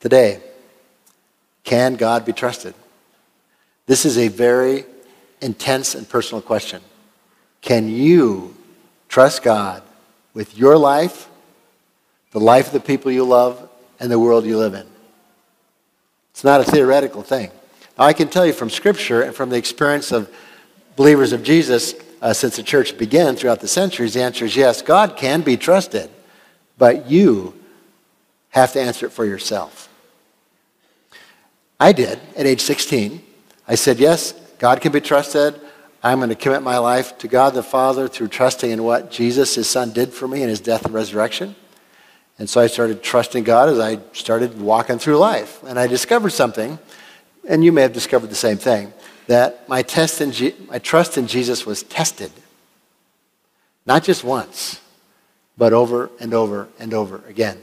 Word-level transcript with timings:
Today, 0.00 0.40
can 1.62 1.94
God 1.94 2.24
be 2.24 2.32
trusted? 2.32 2.74
This 3.86 4.04
is 4.04 4.16
a 4.16 4.28
very 4.28 4.84
intense 5.40 5.94
and 5.94 6.08
personal 6.08 6.40
question. 6.40 6.80
Can 7.60 7.88
you 7.88 8.56
trust 9.08 9.42
God 9.42 9.82
with 10.32 10.56
your 10.56 10.78
life, 10.78 11.28
the 12.32 12.40
life 12.40 12.68
of 12.68 12.72
the 12.72 12.80
people 12.80 13.12
you 13.12 13.24
love, 13.24 13.68
and 13.98 14.10
the 14.10 14.18
world 14.18 14.46
you 14.46 14.56
live 14.56 14.72
in? 14.72 14.86
It's 16.30 16.44
not 16.44 16.60
a 16.60 16.64
theoretical 16.64 17.22
thing. 17.22 17.50
Now, 17.98 18.04
I 18.04 18.14
can 18.14 18.28
tell 18.28 18.46
you 18.46 18.54
from 18.54 18.70
Scripture 18.70 19.20
and 19.22 19.34
from 19.34 19.50
the 19.50 19.56
experience 19.56 20.12
of 20.12 20.34
believers 20.96 21.32
of 21.32 21.42
Jesus 21.42 21.94
uh, 22.22 22.32
since 22.32 22.56
the 22.56 22.62
church 22.62 22.96
began 22.96 23.36
throughout 23.36 23.60
the 23.60 23.68
centuries, 23.68 24.14
the 24.14 24.22
answer 24.22 24.46
is 24.46 24.56
yes, 24.56 24.80
God 24.80 25.16
can 25.16 25.42
be 25.42 25.56
trusted, 25.56 26.10
but 26.78 27.10
you 27.10 27.54
have 28.50 28.72
to 28.72 28.80
answer 28.80 29.06
it 29.06 29.12
for 29.12 29.24
yourself. 29.24 29.89
I 31.80 31.92
did 31.92 32.20
at 32.36 32.46
age 32.46 32.60
16. 32.60 33.22
I 33.66 33.74
said, 33.74 33.98
Yes, 33.98 34.32
God 34.58 34.82
can 34.82 34.92
be 34.92 35.00
trusted. 35.00 35.58
I'm 36.02 36.18
going 36.18 36.28
to 36.28 36.34
commit 36.34 36.62
my 36.62 36.78
life 36.78 37.16
to 37.18 37.28
God 37.28 37.54
the 37.54 37.62
Father 37.62 38.06
through 38.06 38.28
trusting 38.28 38.70
in 38.70 38.84
what 38.84 39.10
Jesus, 39.10 39.54
his 39.54 39.68
son, 39.68 39.92
did 39.92 40.12
for 40.12 40.28
me 40.28 40.42
in 40.42 40.48
his 40.48 40.60
death 40.60 40.84
and 40.84 40.94
resurrection. 40.94 41.54
And 42.38 42.48
so 42.48 42.60
I 42.60 42.68
started 42.68 43.02
trusting 43.02 43.44
God 43.44 43.68
as 43.68 43.78
I 43.78 43.98
started 44.12 44.60
walking 44.60 44.98
through 44.98 45.16
life. 45.16 45.62
And 45.64 45.78
I 45.78 45.86
discovered 45.86 46.30
something, 46.30 46.78
and 47.48 47.64
you 47.64 47.72
may 47.72 47.82
have 47.82 47.92
discovered 47.92 48.28
the 48.28 48.34
same 48.34 48.56
thing, 48.56 48.92
that 49.26 49.68
my, 49.68 49.82
test 49.82 50.20
in 50.20 50.32
my 50.68 50.78
trust 50.78 51.18
in 51.18 51.26
Jesus 51.26 51.66
was 51.66 51.82
tested. 51.82 52.32
Not 53.84 54.04
just 54.04 54.24
once, 54.24 54.80
but 55.58 55.72
over 55.72 56.10
and 56.18 56.32
over 56.32 56.68
and 56.78 56.94
over 56.94 57.22
again. 57.28 57.60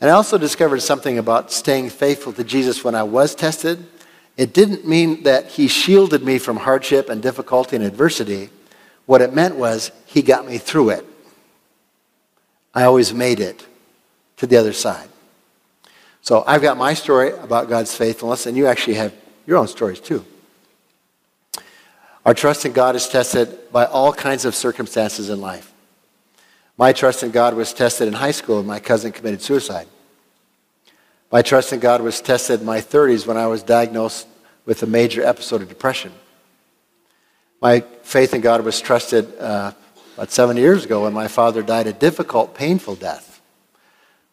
And 0.00 0.10
I 0.10 0.14
also 0.14 0.38
discovered 0.38 0.80
something 0.80 1.18
about 1.18 1.50
staying 1.50 1.90
faithful 1.90 2.32
to 2.34 2.44
Jesus 2.44 2.84
when 2.84 2.94
I 2.94 3.02
was 3.02 3.34
tested. 3.34 3.84
It 4.36 4.52
didn't 4.52 4.86
mean 4.86 5.24
that 5.24 5.46
he 5.48 5.66
shielded 5.66 6.22
me 6.22 6.38
from 6.38 6.56
hardship 6.58 7.08
and 7.08 7.20
difficulty 7.20 7.74
and 7.76 7.84
adversity. 7.84 8.50
What 9.06 9.20
it 9.20 9.34
meant 9.34 9.56
was 9.56 9.90
he 10.06 10.22
got 10.22 10.46
me 10.46 10.58
through 10.58 10.90
it. 10.90 11.04
I 12.74 12.84
always 12.84 13.12
made 13.12 13.40
it 13.40 13.66
to 14.36 14.46
the 14.46 14.56
other 14.56 14.72
side. 14.72 15.08
So 16.22 16.44
I've 16.46 16.62
got 16.62 16.76
my 16.76 16.94
story 16.94 17.32
about 17.32 17.68
God's 17.68 17.94
faithfulness, 17.94 18.46
and 18.46 18.56
you 18.56 18.66
actually 18.66 18.94
have 18.94 19.12
your 19.46 19.56
own 19.56 19.66
stories 19.66 19.98
too. 19.98 20.24
Our 22.24 22.34
trust 22.34 22.66
in 22.66 22.72
God 22.72 22.94
is 22.94 23.08
tested 23.08 23.72
by 23.72 23.86
all 23.86 24.12
kinds 24.12 24.44
of 24.44 24.54
circumstances 24.54 25.30
in 25.30 25.40
life. 25.40 25.72
My 26.78 26.92
trust 26.92 27.24
in 27.24 27.32
God 27.32 27.54
was 27.54 27.74
tested 27.74 28.06
in 28.06 28.14
high 28.14 28.30
school 28.30 28.58
when 28.58 28.66
my 28.66 28.78
cousin 28.78 29.10
committed 29.10 29.42
suicide. 29.42 29.88
My 31.32 31.42
trust 31.42 31.72
in 31.72 31.80
God 31.80 32.00
was 32.00 32.20
tested 32.20 32.60
in 32.60 32.66
my 32.66 32.80
30s 32.80 33.26
when 33.26 33.36
I 33.36 33.48
was 33.48 33.64
diagnosed 33.64 34.28
with 34.64 34.82
a 34.84 34.86
major 34.86 35.24
episode 35.24 35.60
of 35.60 35.68
depression. 35.68 36.12
My 37.60 37.80
faith 37.80 38.32
in 38.32 38.40
God 38.40 38.64
was 38.64 38.80
trusted 38.80 39.36
uh, 39.40 39.72
about 40.14 40.30
seven 40.30 40.56
years 40.56 40.84
ago 40.84 41.02
when 41.02 41.12
my 41.12 41.26
father 41.26 41.62
died 41.62 41.88
a 41.88 41.92
difficult, 41.92 42.54
painful 42.54 42.94
death. 42.94 43.40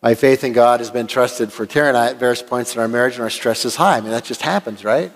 My 0.04 0.14
faith 0.14 0.44
in 0.44 0.54
God 0.54 0.82
has 0.82 0.92
been 0.92 1.08
trusted 1.08 1.52
for 1.52 1.66
Tara 1.66 1.88
and 1.88 1.98
I 1.98 2.10
at 2.12 2.18
various 2.18 2.44
points 2.44 2.76
in 2.76 2.82
our 2.82 2.88
marriage 2.88 3.14
when 3.14 3.24
our 3.24 3.32
stress 3.32 3.66
is 3.66 3.76
high. 3.76 3.98
I 3.98 4.02
mean, 4.02 4.12
that 4.12 4.24
just 4.24 4.44
happens, 4.44 4.86
right? 4.86 5.12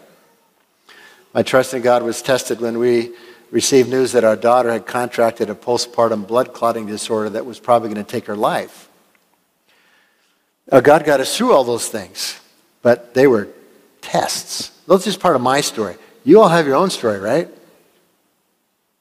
My 1.33 1.43
trust 1.43 1.73
in 1.73 1.81
God 1.81 2.03
was 2.03 2.21
tested 2.21 2.59
when 2.59 2.79
we 2.79 3.11
received 3.51 3.89
news 3.89 4.11
that 4.13 4.23
our 4.23 4.35
daughter 4.35 4.71
had 4.71 4.85
contracted 4.85 5.49
a 5.49 5.55
postpartum 5.55 6.27
blood 6.27 6.53
clotting 6.53 6.87
disorder 6.87 7.29
that 7.31 7.45
was 7.45 7.59
probably 7.59 7.89
going 7.89 8.03
to 8.03 8.09
take 8.09 8.25
her 8.25 8.35
life. 8.35 8.89
Uh, 10.71 10.81
God 10.81 11.03
got 11.03 11.19
us 11.19 11.35
through 11.35 11.53
all 11.53 11.63
those 11.63 11.87
things, 11.87 12.39
but 12.81 13.13
they 13.13 13.27
were 13.27 13.47
tests. 14.01 14.71
That's 14.87 15.05
just 15.05 15.19
part 15.19 15.35
of 15.35 15.41
my 15.41 15.61
story. 15.61 15.95
You 16.23 16.41
all 16.41 16.49
have 16.49 16.67
your 16.67 16.75
own 16.75 16.89
story, 16.89 17.19
right? 17.19 17.47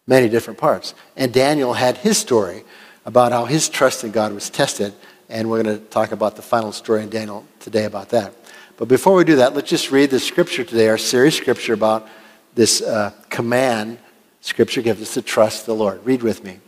Many 0.07 0.29
different 0.29 0.59
parts. 0.59 0.95
And 1.17 1.33
Daniel 1.33 1.75
had 1.75 1.99
his 1.99 2.17
story 2.17 2.65
about 3.05 3.33
how 3.33 3.45
his 3.45 3.69
trust 3.69 4.05
in 4.05 4.11
God 4.11 4.33
was 4.33 4.49
tested, 4.49 4.95
and 5.29 5.51
we're 5.51 5.63
going 5.63 5.79
to 5.79 5.85
talk 5.87 6.13
about 6.13 6.37
the 6.37 6.43
final 6.43 6.73
story 6.73 7.03
in 7.03 7.11
Daniel 7.11 7.47
today 7.61 7.85
about 7.85 8.11
that. 8.11 8.35
But 8.79 8.89
before 8.89 9.15
we 9.15 9.25
do 9.25 9.37
that, 9.37 9.55
let's 9.55 9.69
just 9.69 9.91
read 9.91 10.09
the 10.11 10.21
scripture 10.21 10.65
today, 10.65 10.89
our 10.89 10.99
series 10.99 11.37
scripture 11.37 11.75
about 11.75 12.09
this 12.55 12.81
uh, 12.81 13.13
command 13.29 13.99
Scripture 14.41 14.83
gives 14.83 15.03
us 15.03 15.15
to 15.15 15.23
trust 15.23 15.67
the 15.67 15.75
Lord. 15.75 16.01
Read 16.05 16.23
with 16.23 16.45
me. 16.45 16.61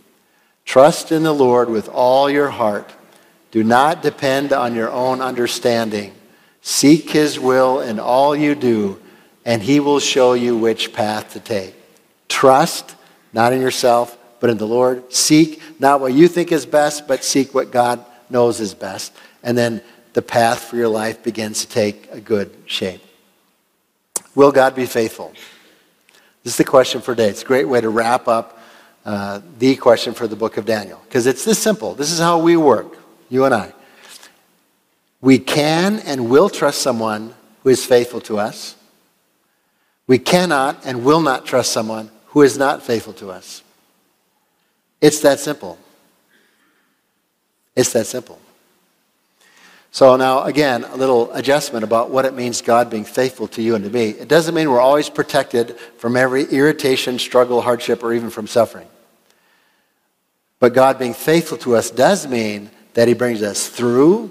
Trust 0.64 1.12
in 1.12 1.22
the 1.22 1.32
Lord 1.32 1.68
with 1.68 1.88
all 1.88 2.28
your 2.28 2.50
heart. 2.50 2.92
Do 3.50 3.64
not 3.64 4.02
depend 4.02 4.52
on 4.52 4.74
your 4.74 4.90
own 4.90 5.20
understanding. 5.20 6.12
Seek 6.62 7.10
his 7.10 7.38
will 7.38 7.80
in 7.80 7.98
all 7.98 8.36
you 8.36 8.54
do, 8.54 9.00
and 9.44 9.62
he 9.62 9.80
will 9.80 9.98
show 9.98 10.34
you 10.34 10.56
which 10.56 10.92
path 10.92 11.32
to 11.32 11.40
take. 11.40 11.74
Trust, 12.28 12.94
not 13.32 13.52
in 13.52 13.60
yourself, 13.60 14.16
but 14.40 14.50
in 14.50 14.58
the 14.58 14.66
Lord. 14.66 15.12
Seek 15.12 15.62
not 15.80 16.00
what 16.00 16.12
you 16.12 16.28
think 16.28 16.52
is 16.52 16.66
best, 16.66 17.08
but 17.08 17.24
seek 17.24 17.54
what 17.54 17.72
God 17.72 18.04
knows 18.28 18.60
is 18.60 18.74
best. 18.74 19.12
And 19.42 19.56
then 19.56 19.82
the 20.12 20.22
path 20.22 20.64
for 20.64 20.76
your 20.76 20.88
life 20.88 21.22
begins 21.22 21.64
to 21.64 21.68
take 21.68 22.08
a 22.10 22.20
good 22.20 22.54
shape. 22.66 23.02
Will 24.34 24.52
God 24.52 24.74
be 24.74 24.86
faithful? 24.86 25.32
This 26.42 26.54
is 26.54 26.56
the 26.56 26.64
question 26.64 27.00
for 27.00 27.14
today. 27.14 27.28
It's 27.28 27.42
a 27.42 27.46
great 27.46 27.68
way 27.68 27.80
to 27.80 27.90
wrap 27.90 28.28
up 28.28 28.58
uh, 29.04 29.40
the 29.58 29.76
question 29.76 30.14
for 30.14 30.26
the 30.26 30.36
book 30.36 30.56
of 30.56 30.66
Daniel. 30.66 31.00
Because 31.04 31.26
it's 31.26 31.44
this 31.44 31.58
simple. 31.58 31.94
This 31.94 32.12
is 32.12 32.18
how 32.18 32.38
we 32.38 32.56
work, 32.56 32.98
you 33.28 33.44
and 33.44 33.54
I. 33.54 33.72
We 35.20 35.38
can 35.38 35.98
and 36.00 36.30
will 36.30 36.48
trust 36.48 36.80
someone 36.80 37.34
who 37.62 37.70
is 37.70 37.84
faithful 37.84 38.20
to 38.22 38.38
us. 38.38 38.76
We 40.06 40.18
cannot 40.18 40.84
and 40.84 41.04
will 41.04 41.20
not 41.20 41.44
trust 41.44 41.72
someone 41.72 42.10
who 42.26 42.42
is 42.42 42.56
not 42.56 42.82
faithful 42.82 43.12
to 43.14 43.30
us. 43.30 43.62
It's 45.00 45.20
that 45.20 45.40
simple. 45.40 45.78
It's 47.76 47.92
that 47.92 48.06
simple. 48.06 48.38
So 49.92 50.14
now, 50.14 50.44
again, 50.44 50.84
a 50.84 50.96
little 50.96 51.32
adjustment 51.32 51.82
about 51.82 52.10
what 52.10 52.24
it 52.24 52.34
means 52.34 52.62
God 52.62 52.90
being 52.90 53.04
faithful 53.04 53.48
to 53.48 53.62
you 53.62 53.74
and 53.74 53.84
to 53.84 53.90
me. 53.90 54.10
It 54.10 54.28
doesn't 54.28 54.54
mean 54.54 54.70
we're 54.70 54.80
always 54.80 55.10
protected 55.10 55.78
from 55.98 56.16
every 56.16 56.44
irritation, 56.44 57.18
struggle, 57.18 57.60
hardship, 57.60 58.02
or 58.04 58.12
even 58.12 58.30
from 58.30 58.46
suffering. 58.46 58.86
But 60.60 60.74
God 60.74 60.98
being 60.98 61.14
faithful 61.14 61.58
to 61.58 61.74
us 61.74 61.90
does 61.90 62.28
mean 62.28 62.70
that 62.94 63.08
He 63.08 63.14
brings 63.14 63.42
us 63.42 63.68
through. 63.68 64.30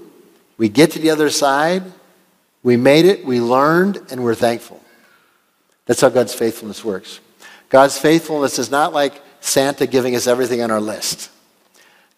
We 0.56 0.70
get 0.70 0.92
to 0.92 0.98
the 0.98 1.10
other 1.10 1.28
side. 1.28 1.82
We 2.62 2.76
made 2.76 3.04
it. 3.04 3.24
We 3.24 3.40
learned, 3.40 4.00
and 4.10 4.24
we're 4.24 4.34
thankful. 4.34 4.82
That's 5.84 6.00
how 6.00 6.08
God's 6.08 6.34
faithfulness 6.34 6.84
works. 6.84 7.20
God's 7.68 7.98
faithfulness 7.98 8.58
is 8.58 8.70
not 8.70 8.94
like 8.94 9.20
Santa 9.40 9.86
giving 9.86 10.16
us 10.16 10.26
everything 10.26 10.62
on 10.62 10.70
our 10.70 10.80
list. 10.80 11.30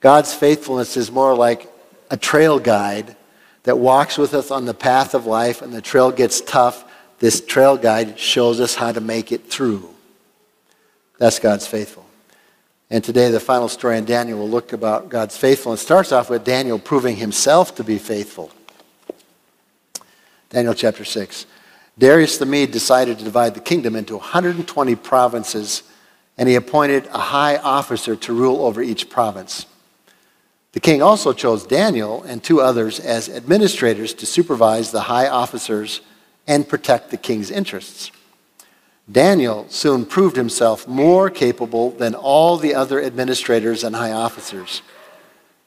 God's 0.00 0.32
faithfulness 0.32 0.96
is 0.96 1.10
more 1.10 1.34
like 1.34 1.72
a 2.10 2.16
trail 2.16 2.58
guide 2.58 3.16
that 3.64 3.78
walks 3.78 4.18
with 4.18 4.34
us 4.34 4.50
on 4.50 4.64
the 4.64 4.74
path 4.74 5.14
of 5.14 5.26
life 5.26 5.62
and 5.62 5.72
the 5.72 5.82
trail 5.82 6.10
gets 6.10 6.40
tough, 6.40 6.84
this 7.18 7.40
trail 7.40 7.76
guide 7.76 8.18
shows 8.18 8.60
us 8.60 8.74
how 8.74 8.92
to 8.92 9.00
make 9.00 9.30
it 9.30 9.46
through. 9.48 9.88
That's 11.18 11.38
God's 11.38 11.66
faithful. 11.66 12.04
And 12.90 13.02
today, 13.02 13.30
the 13.30 13.40
final 13.40 13.68
story 13.68 13.96
in 13.96 14.04
Daniel 14.04 14.40
will 14.40 14.50
look 14.50 14.74
about 14.74 15.08
God's 15.08 15.36
faithfulness. 15.36 15.80
It 15.80 15.84
starts 15.84 16.12
off 16.12 16.28
with 16.28 16.44
Daniel 16.44 16.78
proving 16.78 17.16
himself 17.16 17.74
to 17.76 17.84
be 17.84 17.96
faithful. 17.96 18.50
Daniel 20.50 20.74
chapter 20.74 21.04
6. 21.04 21.46
Darius 21.96 22.36
the 22.36 22.44
Mede 22.44 22.70
decided 22.70 23.18
to 23.18 23.24
divide 23.24 23.54
the 23.54 23.60
kingdom 23.60 23.96
into 23.96 24.16
120 24.16 24.94
provinces, 24.96 25.84
and 26.36 26.48
he 26.48 26.54
appointed 26.54 27.06
a 27.14 27.18
high 27.18 27.56
officer 27.56 28.14
to 28.16 28.34
rule 28.34 28.64
over 28.66 28.82
each 28.82 29.08
province. 29.08 29.64
The 30.72 30.80
king 30.80 31.02
also 31.02 31.32
chose 31.32 31.66
Daniel 31.66 32.22
and 32.22 32.42
two 32.42 32.60
others 32.60 32.98
as 32.98 33.28
administrators 33.28 34.14
to 34.14 34.26
supervise 34.26 34.90
the 34.90 35.02
high 35.02 35.28
officers 35.28 36.00
and 36.46 36.68
protect 36.68 37.10
the 37.10 37.16
king's 37.16 37.50
interests. 37.50 38.10
Daniel 39.10 39.66
soon 39.68 40.06
proved 40.06 40.36
himself 40.36 40.88
more 40.88 41.28
capable 41.28 41.90
than 41.90 42.14
all 42.14 42.56
the 42.56 42.74
other 42.74 43.02
administrators 43.02 43.84
and 43.84 43.94
high 43.94 44.12
officers. 44.12 44.80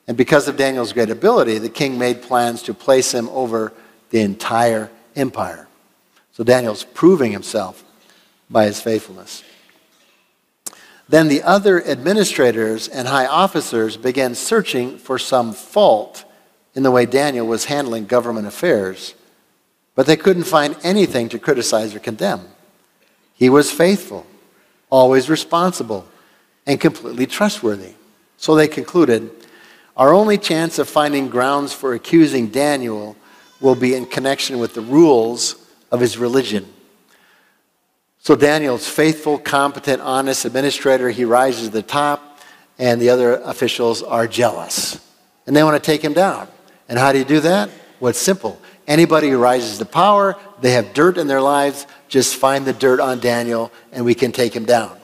And 0.07 0.17
because 0.17 0.47
of 0.47 0.57
Daniel's 0.57 0.93
great 0.93 1.09
ability, 1.09 1.59
the 1.59 1.69
king 1.69 1.97
made 1.97 2.21
plans 2.21 2.63
to 2.63 2.73
place 2.73 3.13
him 3.13 3.29
over 3.29 3.73
the 4.09 4.21
entire 4.21 4.89
empire. 5.15 5.67
So 6.31 6.43
Daniel's 6.43 6.83
proving 6.83 7.31
himself 7.31 7.83
by 8.49 8.65
his 8.65 8.81
faithfulness. 8.81 9.43
Then 11.07 11.27
the 11.27 11.43
other 11.43 11.83
administrators 11.85 12.87
and 12.87 13.07
high 13.07 13.27
officers 13.27 13.95
began 13.95 14.33
searching 14.33 14.97
for 14.97 15.19
some 15.19 15.53
fault 15.53 16.25
in 16.73 16.83
the 16.83 16.91
way 16.91 17.05
Daniel 17.05 17.45
was 17.45 17.65
handling 17.65 18.05
government 18.05 18.47
affairs, 18.47 19.13
but 19.93 20.07
they 20.07 20.17
couldn't 20.17 20.43
find 20.43 20.75
anything 20.83 21.29
to 21.29 21.39
criticize 21.39 21.95
or 21.95 21.99
condemn. 21.99 22.41
He 23.33 23.49
was 23.49 23.71
faithful, 23.71 24.25
always 24.89 25.29
responsible, 25.29 26.07
and 26.65 26.81
completely 26.81 27.27
trustworthy. 27.27 27.93
So 28.37 28.55
they 28.55 28.67
concluded 28.67 29.29
our 29.95 30.13
only 30.13 30.37
chance 30.37 30.79
of 30.79 30.89
finding 30.89 31.29
grounds 31.29 31.71
for 31.71 31.93
accusing 31.93 32.47
Daniel 32.47 33.15
will 33.61 33.75
be 33.75 33.95
in 33.95 34.05
connection 34.05 34.59
with 34.59 34.73
the 34.73 34.81
rules 34.81 35.55
of 35.91 36.01
his 36.01 36.17
religion. 36.17 36.67
So 38.25 38.35
Daniel's 38.35 38.87
faithful, 38.87 39.37
competent, 39.37 40.01
honest 40.01 40.45
administrator. 40.45 41.11
He 41.11 41.25
rises 41.25 41.67
to 41.67 41.69
the 41.71 41.83
top, 41.83 42.39
and 42.79 42.99
the 42.99 43.11
other 43.11 43.35
officials 43.35 44.01
are 44.01 44.27
jealous. 44.27 44.99
And 45.45 45.55
they 45.55 45.63
want 45.63 45.75
to 45.75 45.91
take 45.91 46.01
him 46.01 46.13
down. 46.13 46.47
And 46.89 46.97
how 46.97 47.11
do 47.11 47.19
you 47.19 47.23
do 47.23 47.39
that? 47.41 47.69
Well, 47.99 48.09
it's 48.09 48.17
simple. 48.17 48.59
Anybody 48.87 49.29
who 49.29 49.37
rises 49.37 49.77
to 49.77 49.85
power, 49.85 50.35
they 50.59 50.71
have 50.71 50.91
dirt 50.95 51.19
in 51.19 51.27
their 51.27 51.39
lives, 51.39 51.85
just 52.07 52.35
find 52.35 52.65
the 52.65 52.73
dirt 52.73 52.99
on 52.99 53.19
Daniel, 53.19 53.71
and 53.91 54.03
we 54.03 54.15
can 54.15 54.31
take 54.31 54.55
him 54.55 54.65
down. 54.65 54.97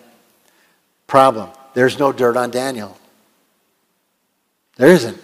Problem 1.05 1.51
there's 1.75 1.99
no 1.99 2.11
dirt 2.11 2.37
on 2.37 2.49
Daniel. 2.49 2.97
There 4.77 4.89
isn't. 4.89 5.21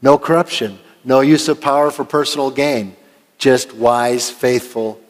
No 0.00 0.16
corruption, 0.16 0.78
no 1.04 1.20
use 1.20 1.48
of 1.48 1.60
power 1.60 1.90
for 1.90 2.06
personal 2.06 2.50
gain, 2.50 2.96
just 3.36 3.74
wise, 3.74 4.30
faithful 4.30 5.02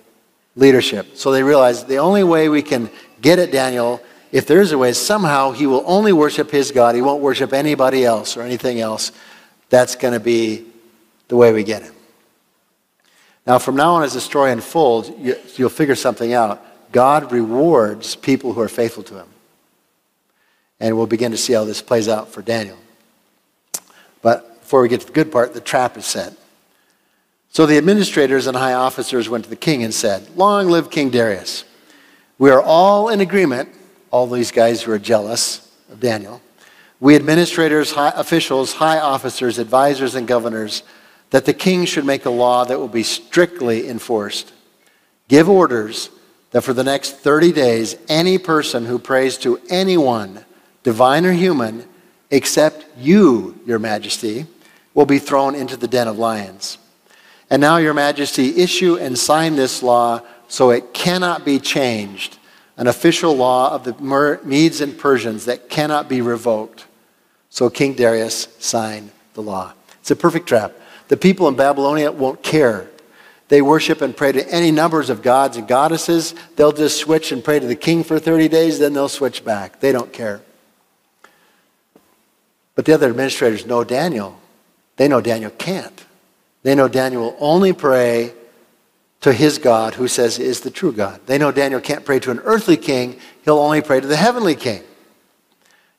leadership. 0.57 1.17
So 1.17 1.31
they 1.31 1.43
realized 1.43 1.87
the 1.87 1.99
only 1.99 2.25
way 2.25 2.49
we 2.49 2.63
can 2.63 2.91
get 3.21 3.39
at 3.39 3.53
Daniel, 3.53 4.03
if 4.33 4.47
there 4.47 4.61
is 4.61 4.73
a 4.73 4.79
way, 4.79 4.93
somehow 4.93 5.53
he 5.53 5.67
will 5.67 5.85
only 5.87 6.13
worship 6.13 6.51
his 6.51 6.73
God. 6.73 6.95
He 6.95 7.03
won't 7.03 7.23
worship 7.23 7.53
anybody 7.53 8.05
else 8.05 8.37
or 8.37 8.43
anything 8.43 8.81
else. 8.81 9.13
That's 9.69 9.95
going 9.97 10.15
to 10.15 10.21
be 10.21 10.65
the 11.29 11.37
way 11.37 11.53
we 11.53 11.63
get 11.63 11.83
him. 11.83 11.95
Now, 13.47 13.59
from 13.59 13.77
now 13.77 13.95
on, 13.95 14.03
as 14.03 14.15
the 14.15 14.21
story 14.21 14.51
unfolds, 14.51 15.11
you'll 15.57 15.69
figure 15.69 15.95
something 15.95 16.33
out. 16.33 16.63
God 16.91 17.31
rewards 17.31 18.17
people 18.17 18.53
who 18.53 18.61
are 18.61 18.69
faithful 18.69 19.03
to 19.05 19.19
him. 19.19 19.29
And 20.81 20.97
we'll 20.97 21.07
begin 21.07 21.31
to 21.31 21.39
see 21.39 21.53
how 21.53 21.65
this 21.65 21.81
plays 21.81 22.09
out 22.09 22.29
for 22.29 22.43
Daniel. 22.43 22.77
But 24.21 24.61
before 24.61 24.83
we 24.83 24.89
get 24.89 25.01
to 25.03 25.07
the 25.07 25.13
good 25.13 25.31
part, 25.31 25.55
the 25.55 25.61
trap 25.61 25.97
is 25.97 26.07
set. 26.07 26.35
So 27.57 27.65
the 27.65 27.79
administrators 27.79 28.47
and 28.47 28.55
high 28.55 28.75
officers 28.75 29.31
went 29.31 29.45
to 29.45 29.49
the 29.49 29.57
king 29.57 29.83
and 29.83 29.95
said, 29.95 30.29
Long 30.37 30.69
live 30.69 30.91
King 30.91 31.09
Darius. 31.09 31.65
We 32.37 32.51
are 32.51 32.61
all 32.61 33.09
in 33.09 33.23
agreement, 33.23 33.71
all 34.11 34.27
these 34.27 34.51
guys 34.51 34.83
who 34.83 34.93
are 34.93 34.99
jealous 34.99 35.67
of 35.91 35.99
Daniel. 35.99 36.43
We 37.01 37.17
administrators, 37.17 37.93
high 37.93 38.13
officials, 38.15 38.75
high 38.75 38.99
officers, 38.99 39.59
advisors, 39.59 40.15
and 40.15 40.29
governors, 40.29 40.83
that 41.31 41.47
the 41.47 41.55
king 41.55 41.87
should 41.87 42.05
make 42.05 42.27
a 42.27 42.31
law 42.31 42.67
that 42.67 42.79
will 42.79 42.89
be 42.89 43.03
strictly 43.03 43.89
enforced. 43.89 44.53
Give 45.27 45.49
orders 45.49 46.11
that 46.51 46.61
for 46.61 46.75
the 46.75 46.85
next 46.85 47.21
30 47.21 47.53
days, 47.53 47.97
any 48.07 48.37
person 48.37 48.85
who 48.85 48.99
prays 48.99 49.39
to 49.39 49.59
anyone, 49.71 50.45
divine 50.83 51.25
or 51.25 51.33
human, 51.33 51.89
except 52.31 52.85
you, 52.99 53.59
your 53.65 53.79
majesty, 53.79 54.45
will 54.93 55.07
be 55.07 55.19
thrown 55.19 55.55
into 55.55 55.79
the 55.79 55.89
den 55.89 56.07
of 56.07 56.19
lions. 56.19 56.77
And 57.49 57.61
now, 57.61 57.77
Your 57.77 57.95
Majesty, 57.95 58.57
issue 58.61 58.97
and 58.97 59.19
sign 59.19 59.57
this 59.57 59.83
law 59.83 60.23
so 60.49 60.71
it 60.71 60.95
cannot 60.95 61.45
be 61.45 61.59
changed, 61.59 62.39
an 62.77 62.87
official 62.87 63.37
law 63.37 63.73
of 63.73 63.85
the 63.85 64.41
Medes 64.45 64.81
and 64.81 64.99
Persians 64.99 65.45
that 65.47 65.69
cannot 65.69 66.09
be 66.09 66.21
revoked. 66.21 66.87
So 67.51 67.71
King 67.71 67.95
Darius 67.95 68.49
signed 68.59 69.11
the 69.35 69.43
law. 69.43 69.73
It's 70.01 70.11
a 70.11 70.17
perfect 70.17 70.47
trap. 70.47 70.73
The 71.09 71.17
people 71.17 71.49
in 71.49 71.57
Babylonia 71.57 72.11
won't 72.13 72.43
care. 72.43 72.89
They 73.49 73.63
worship 73.63 74.03
and 74.03 74.17
pray 74.17 74.33
to 74.33 74.49
any 74.49 74.73
numbers 74.73 75.09
of 75.09 75.23
gods 75.23 75.57
and 75.57 75.69
goddesses. 75.69 76.35
They'll 76.57 76.73
just 76.73 76.99
switch 76.99 77.31
and 77.31 77.45
pray 77.45 77.61
to 77.61 77.67
the 77.67 77.77
king 77.77 78.03
for 78.03 78.19
30 78.19 78.49
days, 78.49 78.79
then 78.79 78.93
they'll 78.93 79.09
switch 79.09 79.45
back. 79.45 79.81
They 79.81 79.93
don't 79.93 80.13
care. 80.13 80.41
But 82.75 82.85
the 82.85 82.93
other 82.93 83.09
administrators 83.09 83.67
know 83.67 83.85
Daniel. 83.85 84.39
They 84.97 85.09
know 85.09 85.21
Daniel 85.21 85.51
can't. 85.51 86.06
They 86.67 86.75
know 86.75 86.89
Daniel 86.89 87.23
will 87.23 87.37
only 87.39 87.73
pray 87.73 88.33
to 89.21 89.33
his 89.33 89.59
God 89.59 89.95
who 89.95 90.09
says 90.09 90.41
is 90.41 90.63
the 90.63 90.71
true 90.73 90.91
God. 90.91 91.21
They 91.27 91.39
know 91.39 91.53
Daniel 91.53 91.81
can't 91.81 92.05
pray 92.05 92.19
to 92.19 92.33
an 92.33 92.41
earthly 92.41 92.77
king, 92.77 93.21
he'll 93.45 93.61
only 93.61 93.83
pray 93.83 94.01
to 94.01 94.07
the 94.09 94.17
heavenly 94.17 94.57
king. 94.57 94.83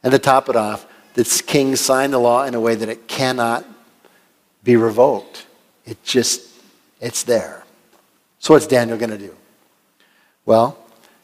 And 0.03 0.11
to 0.11 0.19
top 0.19 0.49
it 0.49 0.57
off, 0.57 0.85
this 1.13 1.41
king 1.41 1.77
signed 1.77 2.11
the 2.11 2.17
law 2.17 2.43
in 2.43 2.53
a 2.53 2.59
way 2.59 2.75
that 2.75 2.89
it 2.89 3.07
cannot 3.07 3.65
be 4.61 4.75
revoked. 4.75 5.45
It 5.85 6.03
just, 6.03 6.45
it's 6.99 7.23
there. 7.23 7.63
So 8.39 8.53
what's 8.53 8.67
Daniel 8.67 8.97
going 8.97 9.11
to 9.11 9.17
do? 9.17 9.33
Well, 10.45 10.77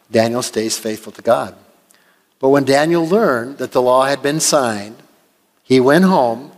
Daniel 0.09 0.41
stays 0.41 0.79
faithful 0.79 1.11
to 1.11 1.21
God. 1.21 1.53
But 2.39 2.47
when 2.47 2.63
Daniel 2.63 3.05
learned 3.05 3.57
that 3.57 3.73
the 3.73 3.81
law 3.81 4.05
had 4.05 4.21
been 4.21 4.39
signed, 4.39 5.03
he 5.63 5.81
went 5.81 6.05
home 6.05 6.52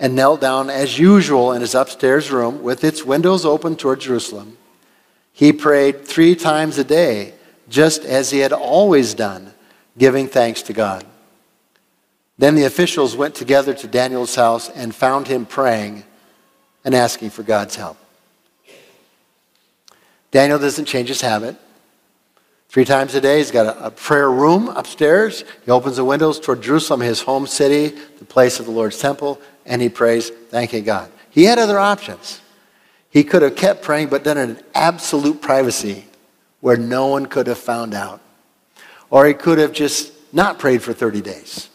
and 0.00 0.16
knelt 0.16 0.40
down 0.40 0.70
as 0.70 0.98
usual 0.98 1.52
in 1.52 1.60
his 1.60 1.74
upstairs 1.74 2.30
room 2.30 2.62
with 2.62 2.82
its 2.82 3.04
windows 3.04 3.44
open 3.44 3.76
toward 3.76 4.00
Jerusalem. 4.00 4.56
He 5.32 5.52
prayed 5.52 6.06
three 6.06 6.34
times 6.34 6.78
a 6.78 6.84
day, 6.84 7.34
just 7.68 8.04
as 8.04 8.30
he 8.30 8.38
had 8.38 8.54
always 8.54 9.12
done, 9.12 9.52
giving 9.98 10.26
thanks 10.26 10.62
to 10.62 10.72
God. 10.72 11.04
Then 12.38 12.54
the 12.54 12.64
officials 12.64 13.14
went 13.14 13.34
together 13.34 13.74
to 13.74 13.86
Daniel's 13.86 14.34
house 14.34 14.70
and 14.70 14.94
found 14.94 15.28
him 15.28 15.44
praying 15.44 16.04
and 16.82 16.94
asking 16.94 17.30
for 17.30 17.42
God's 17.42 17.76
help. 17.76 17.98
Daniel 20.30 20.58
doesn't 20.58 20.86
change 20.86 21.08
his 21.08 21.20
habit. 21.20 21.56
Three 22.70 22.84
times 22.84 23.14
a 23.14 23.20
day, 23.20 23.38
he's 23.38 23.50
got 23.50 23.66
a, 23.66 23.86
a, 23.86 23.90
prayer 23.90 24.30
room 24.30 24.68
upstairs. 24.68 25.44
He 25.64 25.72
opens 25.72 25.96
the 25.96 26.04
windows 26.04 26.38
toward 26.38 26.62
Jerusalem, 26.62 27.00
his 27.00 27.20
home 27.20 27.48
city, 27.48 27.98
the 28.18 28.24
place 28.24 28.60
of 28.60 28.66
the 28.66 28.70
Lord's 28.70 28.98
temple, 28.98 29.40
and 29.66 29.80
he 29.80 29.88
prays, 29.88 30.30
thanking 30.30 30.84
God. 30.84 31.10
He 31.30 31.44
had 31.44 31.58
other 31.58 31.78
options. 31.78 32.40
He 33.10 33.24
could 33.24 33.42
have 33.42 33.56
kept 33.56 33.82
praying, 33.82 34.08
but 34.08 34.24
done 34.24 34.38
it 34.38 34.50
in 34.50 34.62
absolute 34.74 35.40
privacy 35.40 36.04
where 36.60 36.76
no 36.76 37.06
one 37.06 37.26
could 37.26 37.46
have 37.46 37.58
found 37.58 37.94
out. 37.94 38.20
Or 39.10 39.26
he 39.26 39.34
could 39.34 39.58
have 39.58 39.72
just 39.72 40.12
not 40.32 40.58
prayed 40.58 40.82
for 40.82 40.92
30 40.92 41.20
days. 41.20 41.68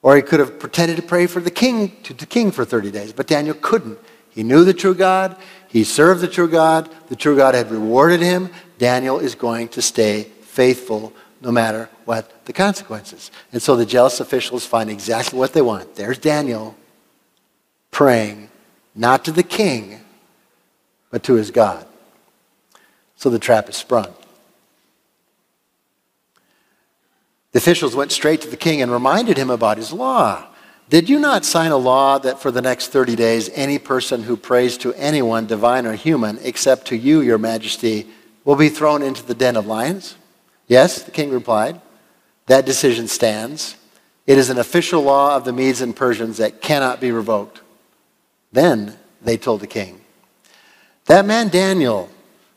Or 0.00 0.16
he 0.16 0.22
could 0.22 0.40
have 0.40 0.58
pretended 0.58 0.96
to 0.96 1.02
pray 1.02 1.26
for 1.26 1.40
the 1.40 1.50
king, 1.50 1.96
to 2.04 2.14
the 2.14 2.26
king 2.26 2.50
for 2.50 2.64
30 2.64 2.90
days. 2.90 3.12
But 3.12 3.26
Daniel 3.26 3.54
couldn't. 3.60 3.98
He 4.30 4.42
knew 4.42 4.64
the 4.64 4.74
true 4.74 4.94
God. 4.94 5.36
He 5.68 5.84
served 5.84 6.22
the 6.22 6.28
true 6.28 6.48
God. 6.48 6.88
The 7.08 7.16
true 7.16 7.36
God 7.36 7.54
had 7.54 7.70
rewarded 7.70 8.20
him. 8.20 8.50
Daniel 8.78 9.18
is 9.18 9.34
going 9.34 9.68
to 9.68 9.82
stay 9.82 10.24
faithful 10.40 11.12
no 11.40 11.52
matter 11.52 11.90
what 12.04 12.46
the 12.46 12.52
consequences. 12.52 13.30
And 13.52 13.60
so 13.60 13.76
the 13.76 13.86
jealous 13.86 14.20
officials 14.20 14.64
find 14.64 14.88
exactly 14.88 15.38
what 15.38 15.52
they 15.52 15.62
want. 15.62 15.94
There's 15.94 16.18
Daniel 16.18 16.76
praying 17.92 18.50
not 18.96 19.24
to 19.26 19.30
the 19.30 19.44
king, 19.44 20.00
but 21.10 21.22
to 21.22 21.34
his 21.34 21.52
God. 21.52 21.86
So 23.16 23.30
the 23.30 23.38
trap 23.38 23.68
is 23.68 23.76
sprung. 23.76 24.12
The 27.52 27.58
officials 27.58 27.94
went 27.94 28.10
straight 28.10 28.40
to 28.40 28.48
the 28.48 28.56
king 28.56 28.82
and 28.82 28.90
reminded 28.90 29.36
him 29.36 29.50
about 29.50 29.76
his 29.76 29.92
law. 29.92 30.46
Did 30.88 31.08
you 31.08 31.20
not 31.20 31.44
sign 31.44 31.70
a 31.70 31.76
law 31.76 32.18
that 32.18 32.40
for 32.40 32.50
the 32.50 32.62
next 32.62 32.88
30 32.88 33.14
days, 33.14 33.50
any 33.54 33.78
person 33.78 34.24
who 34.24 34.36
prays 34.36 34.76
to 34.78 34.92
anyone, 34.94 35.46
divine 35.46 35.86
or 35.86 35.94
human, 35.94 36.38
except 36.42 36.86
to 36.88 36.96
you, 36.96 37.20
your 37.20 37.38
majesty, 37.38 38.08
will 38.44 38.56
be 38.56 38.68
thrown 38.68 39.02
into 39.02 39.24
the 39.24 39.34
den 39.34 39.56
of 39.56 39.66
lions? 39.66 40.16
Yes, 40.66 41.02
the 41.02 41.10
king 41.10 41.30
replied. 41.30 41.80
That 42.46 42.66
decision 42.66 43.06
stands. 43.06 43.76
It 44.26 44.38
is 44.38 44.50
an 44.50 44.58
official 44.58 45.02
law 45.02 45.36
of 45.36 45.44
the 45.44 45.52
Medes 45.52 45.80
and 45.80 45.94
Persians 45.94 46.38
that 46.38 46.60
cannot 46.60 47.00
be 47.00 47.12
revoked. 47.12 47.60
Then 48.52 48.96
they 49.22 49.36
told 49.36 49.60
the 49.60 49.66
king, 49.66 50.00
That 51.06 51.24
man 51.24 51.48
Daniel, 51.48 52.10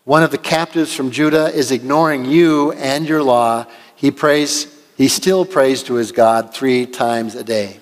one 0.03 0.23
of 0.23 0.31
the 0.31 0.37
captives 0.37 0.93
from 0.93 1.11
Judah, 1.11 1.47
is 1.47 1.71
ignoring 1.71 2.25
you 2.25 2.73
and 2.73 3.07
your 3.07 3.23
law. 3.23 3.65
He 3.95 4.11
prays, 4.11 4.67
he 4.97 5.07
still 5.07 5.45
prays 5.45 5.83
to 5.83 5.95
his 5.95 6.11
God 6.11 6.53
three 6.53 6.85
times 6.85 7.35
a 7.35 7.43
day. 7.43 7.79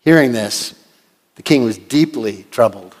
Hearing 0.00 0.32
this, 0.32 0.74
the 1.36 1.42
king 1.42 1.64
was 1.64 1.78
deeply 1.78 2.46
troubled, 2.50 2.96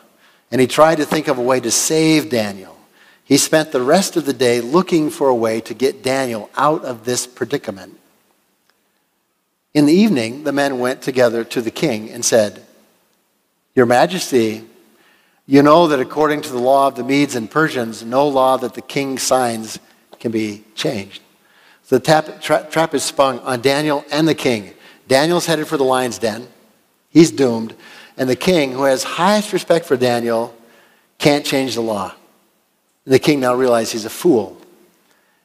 and 0.50 0.60
he 0.60 0.66
tried 0.66 0.96
to 0.96 1.04
think 1.04 1.26
of 1.26 1.38
a 1.38 1.42
way 1.42 1.58
to 1.58 1.70
save 1.70 2.30
Daniel. 2.30 2.76
He 3.24 3.36
spent 3.36 3.72
the 3.72 3.82
rest 3.82 4.16
of 4.16 4.24
the 4.24 4.32
day 4.32 4.60
looking 4.60 5.10
for 5.10 5.28
a 5.28 5.34
way 5.34 5.60
to 5.62 5.74
get 5.74 6.02
Daniel 6.02 6.48
out 6.56 6.84
of 6.84 7.04
this 7.04 7.26
predicament. 7.26 7.98
In 9.74 9.84
the 9.84 9.92
evening, 9.92 10.44
the 10.44 10.52
men 10.52 10.78
went 10.78 11.02
together 11.02 11.44
to 11.44 11.60
the 11.60 11.70
king 11.70 12.08
and 12.10 12.24
said, 12.24 12.64
Your 13.78 13.86
Majesty, 13.86 14.64
you 15.46 15.62
know 15.62 15.86
that 15.86 16.00
according 16.00 16.40
to 16.40 16.50
the 16.50 16.58
law 16.58 16.88
of 16.88 16.96
the 16.96 17.04
Medes 17.04 17.36
and 17.36 17.48
Persians, 17.48 18.04
no 18.04 18.26
law 18.26 18.56
that 18.56 18.74
the 18.74 18.82
king 18.82 19.18
signs 19.18 19.78
can 20.18 20.32
be 20.32 20.64
changed. 20.74 21.22
So 21.84 21.98
the 21.98 22.04
tap, 22.04 22.40
tra- 22.40 22.66
trap 22.68 22.92
is 22.92 23.04
sprung 23.04 23.38
on 23.38 23.60
Daniel 23.60 24.04
and 24.10 24.26
the 24.26 24.34
king. 24.34 24.74
Daniel's 25.06 25.46
headed 25.46 25.68
for 25.68 25.76
the 25.76 25.84
lion's 25.84 26.18
den. 26.18 26.48
He's 27.10 27.30
doomed. 27.30 27.76
And 28.16 28.28
the 28.28 28.34
king, 28.34 28.72
who 28.72 28.82
has 28.82 29.04
highest 29.04 29.52
respect 29.52 29.86
for 29.86 29.96
Daniel, 29.96 30.56
can't 31.18 31.46
change 31.46 31.76
the 31.76 31.80
law. 31.80 32.16
The 33.04 33.20
king 33.20 33.38
now 33.38 33.54
realizes 33.54 33.92
he's 33.92 34.04
a 34.06 34.10
fool. 34.10 34.60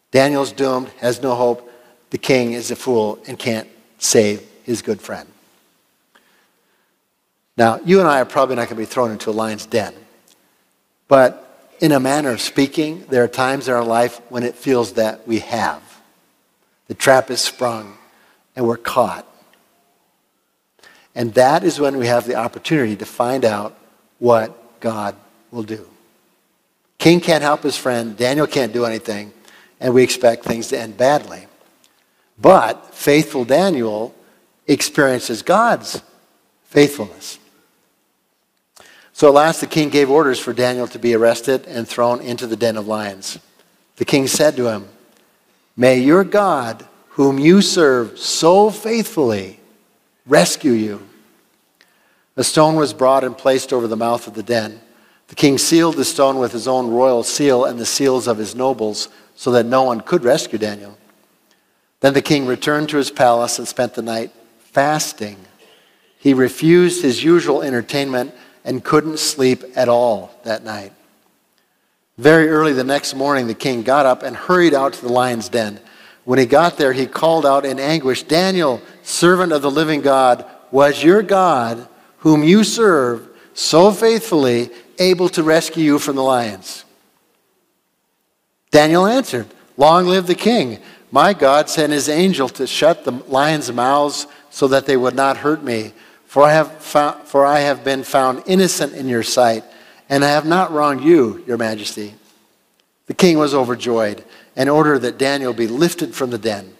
Daniel's 0.09 0.51
doomed, 0.51 0.87
has 1.01 1.21
no 1.21 1.35
hope. 1.35 1.71
The 2.09 2.17
king 2.17 2.53
is 2.53 2.71
a 2.71 2.75
fool 2.75 3.19
and 3.27 3.37
can't 3.37 3.69
save 3.99 4.41
his 4.63 4.81
good 4.81 5.01
friend. 5.01 5.29
Now, 7.55 7.79
you 7.85 7.99
and 7.99 8.07
I 8.07 8.19
are 8.21 8.25
probably 8.25 8.55
not 8.55 8.67
going 8.67 8.75
to 8.77 8.81
be 8.81 8.85
thrown 8.85 9.11
into 9.11 9.29
a 9.29 9.31
lion's 9.31 9.65
den, 9.65 9.93
But 11.07 11.75
in 11.79 11.91
a 11.91 11.99
manner 11.99 12.31
of 12.31 12.41
speaking, 12.41 13.05
there 13.09 13.23
are 13.23 13.27
times 13.27 13.67
in 13.67 13.73
our 13.73 13.83
life 13.83 14.21
when 14.29 14.43
it 14.43 14.55
feels 14.55 14.93
that 14.93 15.27
we 15.27 15.39
have. 15.39 15.81
The 16.87 16.93
trap 16.93 17.29
is 17.29 17.41
sprung 17.41 17.97
and 18.55 18.65
we're 18.65 18.77
caught. 18.77 19.27
And 21.15 21.33
that 21.35 21.63
is 21.63 21.79
when 21.79 21.97
we 21.97 22.07
have 22.07 22.25
the 22.25 22.35
opportunity 22.35 22.95
to 22.95 23.05
find 23.05 23.45
out 23.45 23.77
what 24.19 24.79
God 24.79 25.15
will 25.51 25.63
do. 25.63 25.87
King 26.97 27.19
can't 27.19 27.43
help 27.43 27.63
his 27.63 27.77
friend, 27.77 28.15
Daniel 28.15 28.47
can't 28.47 28.73
do 28.73 28.85
anything, 28.85 29.33
and 29.79 29.93
we 29.93 30.03
expect 30.03 30.45
things 30.45 30.69
to 30.69 30.79
end 30.79 30.97
badly. 30.97 31.47
But 32.39 32.95
faithful 32.95 33.45
Daniel 33.45 34.15
experiences 34.67 35.41
God's 35.41 36.01
faithfulness. 36.63 37.39
So 39.13 39.27
at 39.27 39.35
last 39.35 39.61
the 39.61 39.67
king 39.67 39.89
gave 39.89 40.09
orders 40.09 40.39
for 40.39 40.53
Daniel 40.53 40.87
to 40.87 40.99
be 40.99 41.13
arrested 41.13 41.65
and 41.67 41.87
thrown 41.87 42.19
into 42.19 42.47
the 42.47 42.57
den 42.57 42.77
of 42.77 42.87
lions. 42.87 43.37
The 43.97 44.05
king 44.05 44.27
said 44.27 44.55
to 44.57 44.71
him, 44.71 44.87
May 45.77 45.99
your 45.99 46.23
God, 46.23 46.85
whom 47.09 47.37
you 47.37 47.61
serve 47.61 48.17
so 48.17 48.71
faithfully, 48.71 49.59
rescue 50.25 50.71
you. 50.71 51.07
A 52.35 52.43
stone 52.43 52.75
was 52.75 52.93
brought 52.93 53.23
and 53.23 53.37
placed 53.37 53.71
over 53.71 53.87
the 53.87 53.95
mouth 53.95 54.27
of 54.27 54.33
the 54.33 54.41
den. 54.41 54.81
The 55.27 55.35
king 55.35 55.59
sealed 55.59 55.95
the 55.95 56.05
stone 56.05 56.39
with 56.39 56.51
his 56.51 56.67
own 56.67 56.89
royal 56.89 57.21
seal 57.21 57.65
and 57.65 57.79
the 57.79 57.85
seals 57.85 58.27
of 58.27 58.39
his 58.39 58.55
nobles 58.55 59.09
so 59.35 59.51
that 59.51 59.65
no 59.67 59.83
one 59.83 60.01
could 60.01 60.23
rescue 60.23 60.57
Daniel. 60.57 60.97
Then 61.99 62.13
the 62.13 62.21
king 62.21 62.47
returned 62.47 62.89
to 62.89 62.97
his 62.97 63.11
palace 63.11 63.59
and 63.59 63.67
spent 63.67 63.93
the 63.93 64.01
night 64.01 64.31
fasting. 64.57 65.37
He 66.17 66.33
refused 66.33 67.03
his 67.03 67.23
usual 67.23 67.61
entertainment 67.61 68.33
and 68.63 68.83
couldn't 68.83 69.19
sleep 69.19 69.63
at 69.75 69.89
all 69.89 70.33
that 70.43 70.63
night. 70.63 70.93
Very 72.17 72.49
early 72.49 72.73
the 72.73 72.83
next 72.83 73.15
morning, 73.15 73.47
the 73.47 73.53
king 73.53 73.81
got 73.81 74.05
up 74.05 74.23
and 74.23 74.35
hurried 74.35 74.73
out 74.73 74.93
to 74.93 75.01
the 75.01 75.11
lion's 75.11 75.49
den. 75.49 75.79
When 76.25 76.39
he 76.39 76.45
got 76.45 76.77
there, 76.77 76.93
he 76.93 77.05
called 77.05 77.45
out 77.45 77.65
in 77.65 77.79
anguish, 77.79 78.23
Daniel, 78.23 78.81
servant 79.01 79.51
of 79.51 79.61
the 79.61 79.71
living 79.71 80.01
God, 80.01 80.45
was 80.71 81.03
your 81.03 81.21
God, 81.21 81.87
whom 82.19 82.43
you 82.43 82.63
serve 82.63 83.27
so 83.53 83.91
faithfully, 83.91 84.69
able 84.99 85.29
to 85.29 85.43
rescue 85.43 85.83
you 85.83 85.99
from 85.99 86.15
the 86.15 86.23
lions? 86.23 86.85
Daniel 88.71 89.05
answered, 89.05 89.47
Long 89.75 90.05
live 90.05 90.27
the 90.27 90.35
king. 90.35 90.79
My 91.11 91.33
God 91.33 91.69
sent 91.69 91.93
his 91.93 92.09
angel 92.09 92.49
to 92.49 92.65
shut 92.65 93.03
the 93.03 93.11
lions' 93.11 93.71
mouths 93.71 94.25
so 94.49 94.67
that 94.69 94.85
they 94.85 94.97
would 94.97 95.15
not 95.15 95.37
hurt 95.37 95.63
me. 95.63 95.93
For 96.33 96.41
I, 96.41 96.53
have 96.53 96.81
found, 96.81 97.27
for 97.27 97.45
I 97.45 97.59
have 97.59 97.83
been 97.83 98.01
found 98.03 98.41
innocent 98.47 98.93
in 98.93 99.07
your 99.07 99.21
sight, 99.21 99.63
and 100.09 100.25
I 100.25 100.29
have 100.29 100.47
not 100.47 100.71
wronged 100.71 101.03
you, 101.03 101.43
your 101.45 101.59
majesty. 101.59 102.15
The 103.05 103.13
king 103.13 103.37
was 103.37 103.53
overjoyed 103.53 104.25
and 104.55 104.67
ordered 104.67 105.03
that 105.03 105.19
Daniel 105.19 105.53
be 105.53 105.67
lifted 105.67 106.15
from 106.15 106.31
the 106.31 106.39
den. 106.39 106.73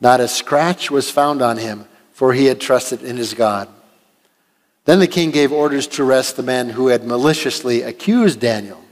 Not 0.00 0.20
a 0.20 0.26
scratch 0.26 0.90
was 0.90 1.10
found 1.10 1.42
on 1.42 1.58
him, 1.58 1.84
for 2.14 2.32
he 2.32 2.46
had 2.46 2.58
trusted 2.58 3.02
in 3.02 3.18
his 3.18 3.34
God. 3.34 3.68
Then 4.86 4.98
the 4.98 5.06
king 5.06 5.30
gave 5.30 5.52
orders 5.52 5.86
to 5.88 6.02
arrest 6.02 6.36
the 6.36 6.42
men 6.42 6.70
who 6.70 6.86
had 6.86 7.04
maliciously 7.04 7.82
accused 7.82 8.40
Daniel. 8.40 8.82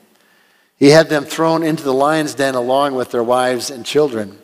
He 0.76 0.90
had 0.90 1.08
them 1.08 1.24
thrown 1.24 1.62
into 1.62 1.82
the 1.82 1.94
lion's 1.94 2.34
den 2.34 2.54
along 2.54 2.94
with 2.94 3.10
their 3.10 3.24
wives 3.24 3.70
and 3.70 3.86
children. 3.86 4.38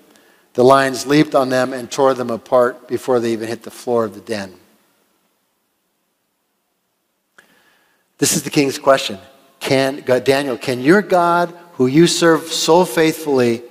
The 0.54 0.64
lions 0.64 1.06
leaped 1.06 1.34
on 1.34 1.50
them 1.50 1.74
and 1.74 1.90
tore 1.90 2.14
them 2.14 2.30
apart 2.30 2.88
before 2.88 3.20
they 3.20 3.34
even 3.34 3.48
hit 3.48 3.64
the 3.64 3.70
floor 3.70 4.06
of 4.06 4.14
the 4.14 4.22
den. 4.22 4.54
This 8.20 8.36
is 8.36 8.42
the 8.42 8.50
king's 8.50 8.78
question. 8.78 9.18
Can, 9.60 10.02
God, 10.02 10.24
Daniel, 10.24 10.58
can 10.58 10.80
your 10.80 11.00
God, 11.00 11.56
who 11.72 11.86
you 11.86 12.06
serve 12.06 12.42
so 12.42 12.84
faithfully, 12.84 13.62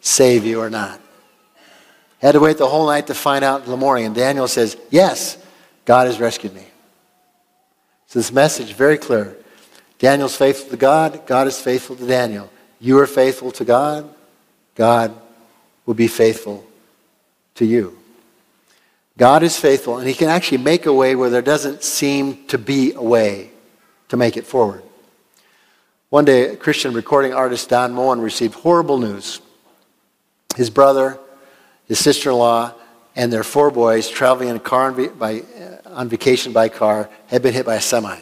save 0.00 0.46
you 0.46 0.60
or 0.60 0.70
not? 0.70 1.00
Had 2.20 2.32
to 2.32 2.40
wait 2.40 2.56
the 2.56 2.68
whole 2.68 2.86
night 2.86 3.08
to 3.08 3.14
find 3.14 3.44
out 3.44 3.64
in 3.64 3.70
the 3.70 3.76
morning. 3.76 4.06
And 4.06 4.14
Daniel 4.14 4.46
says, 4.46 4.76
Yes, 4.90 5.36
God 5.84 6.06
has 6.06 6.20
rescued 6.20 6.54
me. 6.54 6.64
So 8.06 8.20
this 8.20 8.30
message 8.30 8.72
very 8.74 8.96
clear. 8.96 9.36
Daniel's 9.98 10.36
faithful 10.36 10.70
to 10.70 10.76
God, 10.76 11.26
God 11.26 11.48
is 11.48 11.60
faithful 11.60 11.96
to 11.96 12.06
Daniel. 12.06 12.48
You 12.78 12.98
are 13.00 13.06
faithful 13.08 13.50
to 13.52 13.64
God, 13.64 14.08
God 14.76 15.12
will 15.84 15.94
be 15.94 16.06
faithful 16.06 16.64
to 17.56 17.64
you. 17.64 17.98
God 19.18 19.42
is 19.42 19.58
faithful, 19.58 19.98
and 19.98 20.06
He 20.06 20.14
can 20.14 20.28
actually 20.28 20.58
make 20.58 20.86
a 20.86 20.92
way 20.92 21.16
where 21.16 21.30
there 21.30 21.42
doesn't 21.42 21.82
seem 21.82 22.46
to 22.46 22.58
be 22.58 22.92
a 22.92 23.02
way 23.02 23.50
to 24.08 24.16
make 24.16 24.36
it 24.36 24.46
forward. 24.46 24.82
One 26.08 26.24
day, 26.24 26.56
Christian 26.56 26.92
recording 26.92 27.34
artist 27.34 27.68
Don 27.68 27.92
Moen 27.92 28.20
received 28.20 28.54
horrible 28.54 28.98
news. 28.98 29.40
His 30.56 30.70
brother, 30.70 31.18
his 31.86 31.98
sister 31.98 32.30
in 32.30 32.36
law, 32.36 32.72
and 33.16 33.32
their 33.32 33.42
four 33.42 33.70
boys 33.70 34.08
traveling 34.08 34.48
in 34.48 34.56
a 34.56 34.60
car 34.60 34.90
on, 34.90 35.08
by, 35.18 35.40
uh, 35.40 35.78
on 35.86 36.08
vacation 36.08 36.52
by 36.52 36.68
car 36.68 37.10
had 37.26 37.42
been 37.42 37.54
hit 37.54 37.66
by 37.66 37.74
a 37.74 37.80
semi. 37.80 38.18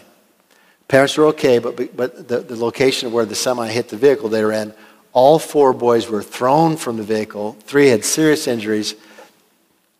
Parents 0.88 1.16
were 1.16 1.26
okay, 1.26 1.58
but, 1.58 1.96
but 1.96 2.28
the, 2.28 2.40
the 2.40 2.56
location 2.56 3.12
where 3.12 3.24
the 3.24 3.34
semi 3.34 3.68
hit 3.68 3.88
the 3.88 3.96
vehicle 3.96 4.28
they 4.28 4.42
were 4.42 4.52
in, 4.52 4.72
all 5.12 5.38
four 5.38 5.72
boys 5.72 6.08
were 6.08 6.22
thrown 6.22 6.76
from 6.76 6.96
the 6.96 7.02
vehicle. 7.02 7.52
Three 7.60 7.88
had 7.88 8.04
serious 8.04 8.46
injuries, 8.46 8.94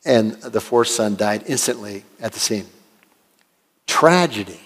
and 0.05 0.33
the 0.35 0.61
fourth 0.61 0.89
son 0.89 1.17
died 1.17 1.45
instantly 1.47 2.05
at 2.21 2.33
the 2.33 2.41
scene. 2.41 2.67
Tragedy 3.87 4.61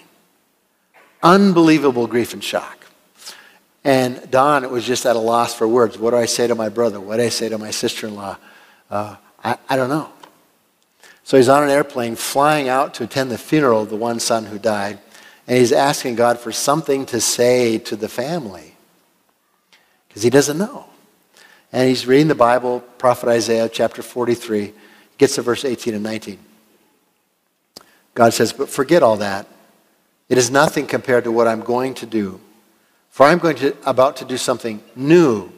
unbelievable 1.21 2.07
grief 2.07 2.33
and 2.33 2.43
shock. 2.43 2.85
And 3.83 4.29
Don 4.29 4.63
it 4.63 4.71
was 4.71 4.85
just 4.85 5.05
at 5.05 5.15
a 5.15 5.19
loss 5.19 5.53
for 5.53 5.67
words. 5.67 5.97
What 5.97 6.11
do 6.11 6.17
I 6.17 6.25
say 6.25 6.47
to 6.47 6.55
my 6.55 6.69
brother? 6.69 6.99
What 6.99 7.17
do 7.17 7.23
I 7.23 7.29
say 7.29 7.49
to 7.49 7.57
my 7.57 7.71
sister 7.71 8.07
in 8.07 8.15
law? 8.15 8.37
Uh, 8.89 9.15
I, 9.43 9.57
I 9.69 9.75
don't 9.75 9.89
know. 9.89 10.09
So 11.23 11.37
he's 11.37 11.49
on 11.49 11.63
an 11.63 11.69
airplane 11.69 12.15
flying 12.15 12.69
out 12.69 12.95
to 12.95 13.03
attend 13.03 13.31
the 13.31 13.37
funeral 13.37 13.83
of 13.83 13.89
the 13.89 13.95
one 13.95 14.19
son 14.19 14.45
who 14.45 14.59
died. 14.59 14.99
And 15.47 15.57
he's 15.57 15.71
asking 15.71 16.15
God 16.15 16.39
for 16.39 16.51
something 16.51 17.05
to 17.07 17.21
say 17.21 17.77
to 17.79 17.95
the 17.95 18.09
family 18.09 18.75
because 20.07 20.23
he 20.23 20.29
doesn't 20.29 20.57
know. 20.57 20.85
And 21.71 21.87
he's 21.87 22.07
reading 22.07 22.27
the 22.27 22.35
Bible, 22.35 22.81
Prophet 22.97 23.29
Isaiah 23.29 23.69
chapter 23.69 24.01
43, 24.01 24.65
he 24.65 24.73
gets 25.17 25.35
to 25.35 25.43
verse 25.43 25.63
18 25.63 25.93
and 25.93 26.03
19. 26.03 26.39
God 28.15 28.33
says, 28.33 28.51
But 28.51 28.69
forget 28.69 29.03
all 29.03 29.17
that 29.17 29.47
it 30.29 30.37
is 30.37 30.51
nothing 30.51 30.85
compared 30.85 31.25
to 31.25 31.31
what 31.31 31.47
I'm 31.47 31.61
going 31.61 31.95
to 31.95 32.05
do. 32.05 32.39
For 33.09 33.25
I'm 33.25 33.39
going 33.39 33.57
to 33.57 33.75
about 33.85 34.17
to 34.17 34.25
do 34.25 34.37
something 34.37 34.81
new. 34.95 35.51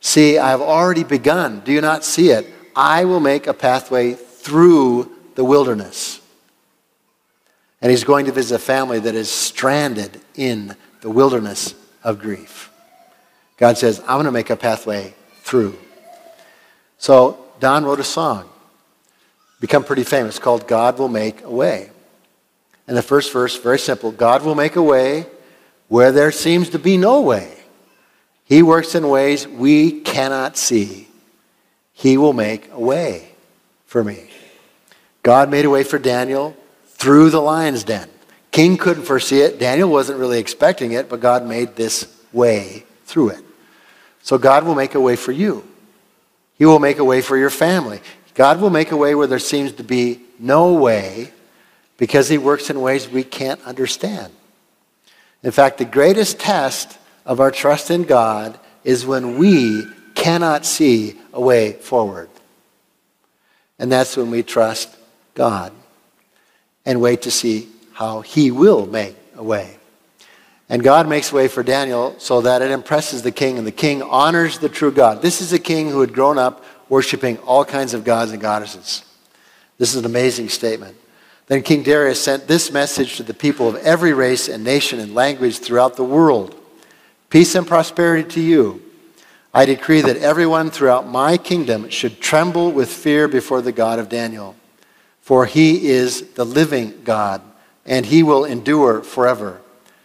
See, 0.00 0.38
I 0.38 0.50
have 0.50 0.60
already 0.60 1.04
begun. 1.04 1.60
Do 1.60 1.72
you 1.72 1.80
not 1.80 2.04
see 2.04 2.30
it? 2.30 2.46
I 2.74 3.04
will 3.04 3.20
make 3.20 3.46
a 3.46 3.54
pathway 3.54 4.14
through 4.14 5.10
the 5.34 5.44
wilderness. 5.44 6.20
And 7.82 7.90
he's 7.90 8.04
going 8.04 8.26
to 8.26 8.32
visit 8.32 8.54
a 8.54 8.58
family 8.58 9.00
that 9.00 9.14
is 9.14 9.30
stranded 9.30 10.20
in 10.34 10.76
the 11.00 11.10
wilderness 11.10 11.74
of 12.04 12.20
grief. 12.20 12.70
God 13.56 13.76
says, 13.78 14.00
I'm 14.00 14.16
going 14.16 14.24
to 14.26 14.32
make 14.32 14.50
a 14.50 14.56
pathway 14.56 15.14
through. 15.40 15.76
So 16.98 17.38
Don 17.60 17.84
wrote 17.84 18.00
a 18.00 18.04
song, 18.04 18.48
become 19.60 19.84
pretty 19.84 20.04
famous, 20.04 20.38
called 20.38 20.68
God 20.68 20.98
Will 20.98 21.08
Make 21.08 21.42
a 21.42 21.50
Way. 21.50 21.90
And 22.86 22.96
the 22.96 23.02
first 23.02 23.32
verse, 23.32 23.56
very 23.56 23.78
simple 23.78 24.12
God 24.12 24.42
will 24.42 24.54
make 24.54 24.76
a 24.76 24.82
way 24.82 25.26
where 25.88 26.12
there 26.12 26.32
seems 26.32 26.70
to 26.70 26.78
be 26.78 26.96
no 26.96 27.20
way. 27.20 27.52
He 28.44 28.62
works 28.62 28.94
in 28.94 29.08
ways 29.08 29.46
we 29.46 30.00
cannot 30.00 30.56
see. 30.56 31.08
He 31.92 32.16
will 32.16 32.32
make 32.32 32.70
a 32.70 32.80
way 32.80 33.32
for 33.86 34.04
me. 34.04 34.30
God 35.22 35.50
made 35.50 35.64
a 35.64 35.70
way 35.70 35.82
for 35.82 35.98
Daniel 35.98 36.56
through 36.86 37.30
the 37.30 37.40
lion's 37.40 37.82
den. 37.82 38.08
King 38.52 38.76
couldn't 38.76 39.04
foresee 39.04 39.40
it. 39.40 39.58
Daniel 39.58 39.90
wasn't 39.90 40.18
really 40.18 40.38
expecting 40.38 40.92
it, 40.92 41.08
but 41.08 41.20
God 41.20 41.46
made 41.46 41.74
this 41.74 42.06
way 42.32 42.84
through 43.04 43.30
it. 43.30 43.44
So 44.22 44.38
God 44.38 44.64
will 44.64 44.74
make 44.74 44.94
a 44.94 45.00
way 45.00 45.16
for 45.16 45.32
you. 45.32 45.66
He 46.54 46.64
will 46.64 46.78
make 46.78 46.98
a 46.98 47.04
way 47.04 47.20
for 47.20 47.36
your 47.36 47.50
family. 47.50 48.00
God 48.34 48.60
will 48.60 48.70
make 48.70 48.92
a 48.92 48.96
way 48.96 49.14
where 49.14 49.26
there 49.26 49.38
seems 49.38 49.72
to 49.72 49.82
be 49.82 50.20
no 50.38 50.74
way 50.74 51.32
because 51.96 52.28
he 52.28 52.38
works 52.38 52.70
in 52.70 52.80
ways 52.80 53.08
we 53.08 53.24
can't 53.24 53.62
understand. 53.62 54.32
In 55.42 55.50
fact, 55.50 55.78
the 55.78 55.84
greatest 55.84 56.38
test 56.38 56.98
of 57.24 57.40
our 57.40 57.50
trust 57.50 57.90
in 57.90 58.04
God 58.04 58.58
is 58.84 59.06
when 59.06 59.38
we 59.38 59.84
cannot 60.14 60.64
see 60.64 61.16
a 61.32 61.40
way 61.40 61.72
forward. 61.72 62.28
And 63.78 63.92
that's 63.92 64.16
when 64.16 64.30
we 64.30 64.42
trust 64.42 64.96
God 65.34 65.72
and 66.84 67.00
wait 67.00 67.22
to 67.22 67.30
see 67.30 67.68
how 67.92 68.20
he 68.20 68.50
will 68.50 68.86
make 68.86 69.16
a 69.36 69.42
way. 69.42 69.76
And 70.68 70.82
God 70.82 71.08
makes 71.08 71.32
way 71.32 71.48
for 71.48 71.62
Daniel 71.62 72.16
so 72.18 72.40
that 72.40 72.60
it 72.60 72.70
impresses 72.70 73.22
the 73.22 73.30
king, 73.30 73.56
and 73.58 73.66
the 73.66 73.72
king 73.72 74.02
honors 74.02 74.58
the 74.58 74.68
true 74.68 74.90
God. 74.90 75.22
This 75.22 75.40
is 75.40 75.52
a 75.52 75.58
king 75.58 75.90
who 75.90 76.00
had 76.00 76.12
grown 76.12 76.38
up 76.38 76.64
worshiping 76.88 77.38
all 77.38 77.64
kinds 77.64 77.94
of 77.94 78.04
gods 78.04 78.32
and 78.32 78.40
goddesses. 78.40 79.04
This 79.78 79.90
is 79.90 79.96
an 79.96 80.04
amazing 80.04 80.48
statement. 80.48 80.96
Then 81.46 81.62
King 81.62 81.82
Darius 81.82 82.20
sent 82.20 82.48
this 82.48 82.72
message 82.72 83.16
to 83.16 83.22
the 83.22 83.34
people 83.34 83.68
of 83.68 83.76
every 83.76 84.12
race 84.12 84.48
and 84.48 84.64
nation 84.64 84.98
and 84.98 85.14
language 85.14 85.58
throughout 85.58 85.96
the 85.96 86.04
world 86.04 86.54
Peace 87.28 87.54
and 87.54 87.66
prosperity 87.66 88.28
to 88.30 88.40
you. 88.40 88.82
I 89.52 89.64
decree 89.64 90.00
that 90.02 90.18
everyone 90.18 90.70
throughout 90.70 91.08
my 91.08 91.36
kingdom 91.36 91.90
should 91.90 92.20
tremble 92.20 92.70
with 92.70 92.88
fear 92.88 93.26
before 93.26 93.62
the 93.62 93.72
God 93.72 93.98
of 93.98 94.08
Daniel. 94.08 94.54
For 95.20 95.46
he 95.46 95.88
is 95.88 96.22
the 96.34 96.44
living 96.44 97.00
God, 97.02 97.42
and 97.84 98.06
he 98.06 98.22
will 98.22 98.44
endure 98.44 99.02
forever. 99.02 99.60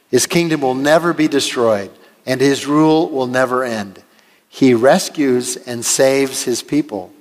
His 0.10 0.26
kingdom 0.26 0.62
will 0.62 0.74
never 0.74 1.14
be 1.14 1.28
destroyed, 1.28 1.92
and 2.26 2.42
his 2.42 2.66
rule 2.66 3.10
will 3.10 3.28
never 3.28 3.64
end. 3.64 4.02
He 4.50 4.74
rescues 4.74 5.58
and 5.58 5.86
saves 5.86 6.44
his 6.44 6.64
people. 6.64 7.14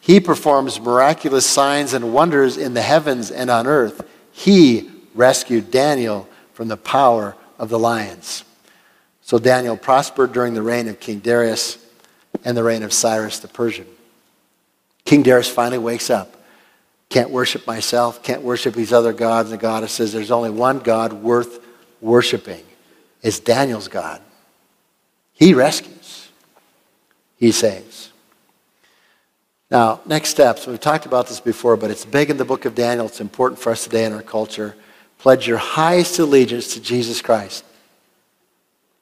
He 0.00 0.20
performs 0.20 0.80
miraculous 0.80 1.46
signs 1.46 1.92
and 1.92 2.12
wonders 2.12 2.56
in 2.56 2.74
the 2.74 2.82
heavens 2.82 3.30
and 3.30 3.50
on 3.50 3.66
earth. 3.66 4.08
He 4.32 4.90
rescued 5.14 5.70
Daniel 5.70 6.28
from 6.54 6.68
the 6.68 6.76
power 6.76 7.36
of 7.58 7.68
the 7.68 7.78
lions. 7.78 8.44
So 9.22 9.38
Daniel 9.38 9.76
prospered 9.76 10.32
during 10.32 10.54
the 10.54 10.62
reign 10.62 10.88
of 10.88 11.00
King 11.00 11.18
Darius 11.18 11.78
and 12.44 12.56
the 12.56 12.62
reign 12.62 12.82
of 12.82 12.92
Cyrus 12.92 13.40
the 13.40 13.48
Persian. 13.48 13.86
King 15.04 15.22
Darius 15.22 15.48
finally 15.48 15.78
wakes 15.78 16.10
up. 16.10 16.36
Can't 17.08 17.30
worship 17.30 17.66
myself, 17.66 18.22
can't 18.22 18.42
worship 18.42 18.74
these 18.74 18.92
other 18.92 19.12
gods 19.12 19.50
and 19.50 19.60
goddesses. 19.60 20.12
There's 20.12 20.30
only 20.30 20.50
one 20.50 20.78
God 20.80 21.12
worth 21.12 21.64
worshiping. 22.00 22.64
It's 23.22 23.40
Daniel's 23.40 23.88
God. 23.88 24.20
He 25.32 25.54
rescues, 25.54 26.28
he 27.36 27.52
saves. 27.52 28.07
Now, 29.70 30.00
next 30.06 30.30
steps. 30.30 30.66
We've 30.66 30.80
talked 30.80 31.04
about 31.04 31.28
this 31.28 31.40
before, 31.40 31.76
but 31.76 31.90
it's 31.90 32.04
big 32.04 32.30
in 32.30 32.38
the 32.38 32.44
book 32.44 32.64
of 32.64 32.74
Daniel. 32.74 33.06
It's 33.06 33.20
important 33.20 33.60
for 33.60 33.70
us 33.70 33.84
today 33.84 34.04
in 34.04 34.12
our 34.12 34.22
culture. 34.22 34.74
Pledge 35.18 35.46
your 35.46 35.58
highest 35.58 36.18
allegiance 36.18 36.74
to 36.74 36.80
Jesus 36.80 37.20
Christ. 37.20 37.64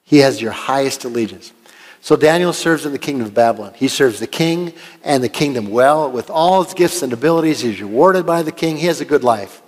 He 0.03 0.19
has 0.19 0.41
your 0.41 0.51
highest 0.51 1.05
allegiance. 1.05 1.53
So 2.01 2.15
Daniel 2.15 2.53
serves 2.53 2.85
in 2.85 2.91
the 2.91 2.99
kingdom 2.99 3.27
of 3.27 3.33
Babylon. 3.33 3.73
He 3.75 3.87
serves 3.87 4.19
the 4.19 4.27
king 4.27 4.73
and 5.03 5.23
the 5.23 5.29
kingdom 5.29 5.69
well. 5.69 6.09
With 6.11 6.29
all 6.29 6.63
his 6.63 6.73
gifts 6.73 7.01
and 7.01 7.11
abilities, 7.11 7.61
he's 7.61 7.81
rewarded 7.81 8.25
by 8.25 8.43
the 8.43 8.51
king. 8.51 8.77
He 8.77 8.87
has 8.87 9.01
a 9.01 9.05
good 9.05 9.23
life. 9.23 9.61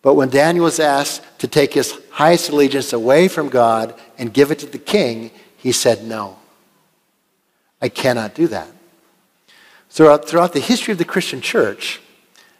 But 0.00 0.14
when 0.14 0.28
Daniel 0.28 0.64
was 0.64 0.80
asked 0.80 1.22
to 1.40 1.48
take 1.48 1.74
his 1.74 1.98
highest 2.10 2.50
allegiance 2.50 2.92
away 2.92 3.28
from 3.28 3.48
God 3.48 3.98
and 4.16 4.32
give 4.32 4.50
it 4.50 4.60
to 4.60 4.66
the 4.66 4.78
king, 4.78 5.30
he 5.56 5.72
said, 5.72 6.04
No. 6.04 6.38
I 7.80 7.88
cannot 7.88 8.34
do 8.34 8.48
that. 8.48 8.68
Throughout, 9.90 10.28
throughout 10.28 10.52
the 10.52 10.60
history 10.60 10.92
of 10.92 10.98
the 10.98 11.04
Christian 11.04 11.40
church, 11.40 12.00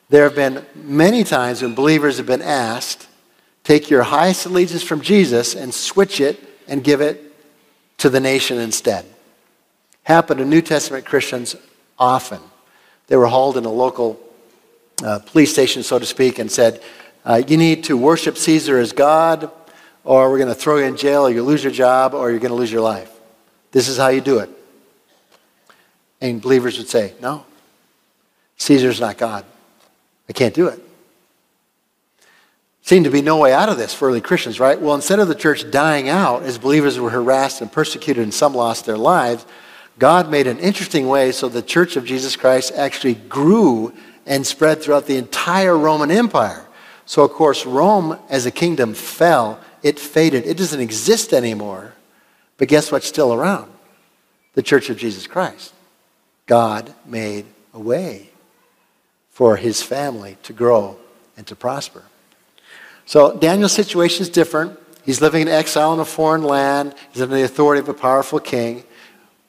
there 0.09 0.25
have 0.25 0.35
been 0.35 0.65
many 0.75 1.25
times 1.25 1.63
when 1.63 1.75
believers 1.75 2.17
have 2.17 2.27
been 2.27 2.43
asked, 2.43 3.07
take 3.65 3.91
your 3.91 4.03
highest 4.03 4.47
allegiance 4.47 4.83
from 4.83 5.03
Jesus 5.03 5.55
and 5.55 5.73
switch 5.73 6.21
it 6.21 6.43
and 6.67 6.83
give 6.83 7.01
it 7.01 7.35
to 7.99 8.09
the 8.09 8.21
nation 8.21 8.59
instead. 8.59 9.05
Happened 10.05 10.39
to 10.39 10.47
New 10.47 10.63
Testament 10.63 11.05
Christians 11.05 11.55
often. 11.99 12.41
They 13.09 13.17
were 13.17 13.27
hauled 13.27 13.59
in 13.59 13.65
a 13.67 13.71
local 13.71 14.19
uh, 15.05 15.19
police 15.19 15.53
station, 15.53 15.83
so 15.83 15.99
to 15.99 16.07
speak, 16.07 16.39
and 16.39 16.51
said, 16.51 16.83
uh, 17.25 17.43
You 17.47 17.57
need 17.57 17.85
to 17.85 17.97
worship 17.97 18.39
Caesar 18.39 18.79
as 18.79 18.93
God, 18.93 19.51
or 20.05 20.31
we're 20.31 20.39
going 20.39 20.49
to 20.49 20.55
throw 20.55 20.79
you 20.79 20.85
in 20.85 20.97
jail, 20.97 21.27
or 21.27 21.31
you 21.31 21.43
lose 21.43 21.63
your 21.63 21.73
job, 21.73 22.15
or 22.15 22.31
you're 22.31 22.41
going 22.41 22.51
to 22.51 22.57
lose 22.57 22.73
your 22.73 22.81
life. 22.81 23.11
This 23.73 23.89
is 23.89 23.99
how 23.99 24.09
you 24.09 24.23
do 24.23 24.39
it. 24.39 24.51
And 26.21 26.43
believers 26.43 26.79
would 26.79 26.89
say, 26.89 27.15
No, 27.21 27.45
Caesar's 28.57 29.01
not 29.01 29.19
God. 29.19 29.45
I 30.29 30.33
can't 30.33 30.55
do 30.55 30.69
it 30.69 30.83
seemed 32.89 33.05
to 33.05 33.11
be 33.11 33.21
no 33.21 33.37
way 33.37 33.53
out 33.53 33.69
of 33.69 33.77
this 33.77 33.93
for 33.93 34.09
early 34.09 34.23
Christians, 34.23 34.59
right? 34.59 34.81
Well, 34.81 34.95
instead 34.95 35.19
of 35.19 35.29
the 35.29 35.35
church 35.35 35.71
dying 35.71 36.09
out 36.09 36.43
as 36.45 36.57
believers 36.57 36.99
were 36.99 37.11
harassed 37.11 37.61
and 37.61 37.71
persecuted 37.71 38.23
and 38.23 38.33
some 38.33 38.55
lost 38.55 38.87
their 38.87 38.97
lives, 38.97 39.45
God 39.99 40.31
made 40.31 40.47
an 40.47 40.59
interesting 40.59 41.07
way 41.07 41.31
so 41.33 41.51
the 41.51 41.61
church 41.61 41.97
of 41.97 42.07
Jesus 42.07 42.35
Christ 42.35 42.73
actually 42.75 43.16
grew 43.16 43.92
and 44.25 44.47
spread 44.47 44.81
throughout 44.81 45.05
the 45.05 45.19
entire 45.19 45.77
Roman 45.77 46.11
Empire. 46.11 46.66
So, 47.05 47.23
of 47.25 47.33
course, 47.33 47.66
Rome 47.66 48.19
as 48.31 48.47
a 48.47 48.51
kingdom 48.51 48.95
fell, 48.95 49.61
it 49.83 50.01
faded, 50.01 50.47
it 50.47 50.57
doesn't 50.57 50.81
exist 50.81 51.35
anymore. 51.35 51.92
But 52.57 52.69
guess 52.69 52.90
what's 52.90 53.07
still 53.07 53.35
around? 53.35 53.71
The 54.55 54.62
church 54.62 54.88
of 54.88 54.97
Jesus 54.97 55.27
Christ. 55.27 55.75
God 56.49 56.93
made 57.07 57.47
a 57.73 57.79
way 57.79 58.31
for 59.31 59.57
his 59.57 59.81
family 59.81 60.37
to 60.43 60.53
grow 60.53 60.97
and 61.37 61.47
to 61.47 61.55
prosper. 61.55 62.03
So 63.07 63.37
Daniel's 63.37 63.73
situation 63.73 64.23
is 64.23 64.29
different. 64.29 64.77
He's 65.05 65.21
living 65.21 65.43
in 65.43 65.49
exile 65.49 65.95
in 65.95 66.01
a 66.01 66.05
foreign 66.05 66.43
land. 66.43 66.95
He's 67.13 67.23
under 67.23 67.37
the 67.37 67.45
authority 67.45 67.81
of 67.81 67.89
a 67.89 67.95
powerful 67.95 68.41
king. 68.41 68.83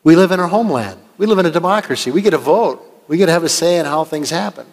We 0.03 0.15
live 0.15 0.31
in 0.31 0.39
our 0.39 0.47
homeland. 0.47 0.99
We 1.17 1.25
live 1.25 1.39
in 1.39 1.45
a 1.45 1.51
democracy. 1.51 2.11
We 2.11 2.21
get 2.21 2.33
a 2.33 2.37
vote. 2.37 2.85
We 3.07 3.17
get 3.17 3.25
to 3.25 3.31
have 3.31 3.43
a 3.43 3.49
say 3.49 3.79
in 3.79 3.85
how 3.85 4.03
things 4.03 4.29
happen. 4.29 4.67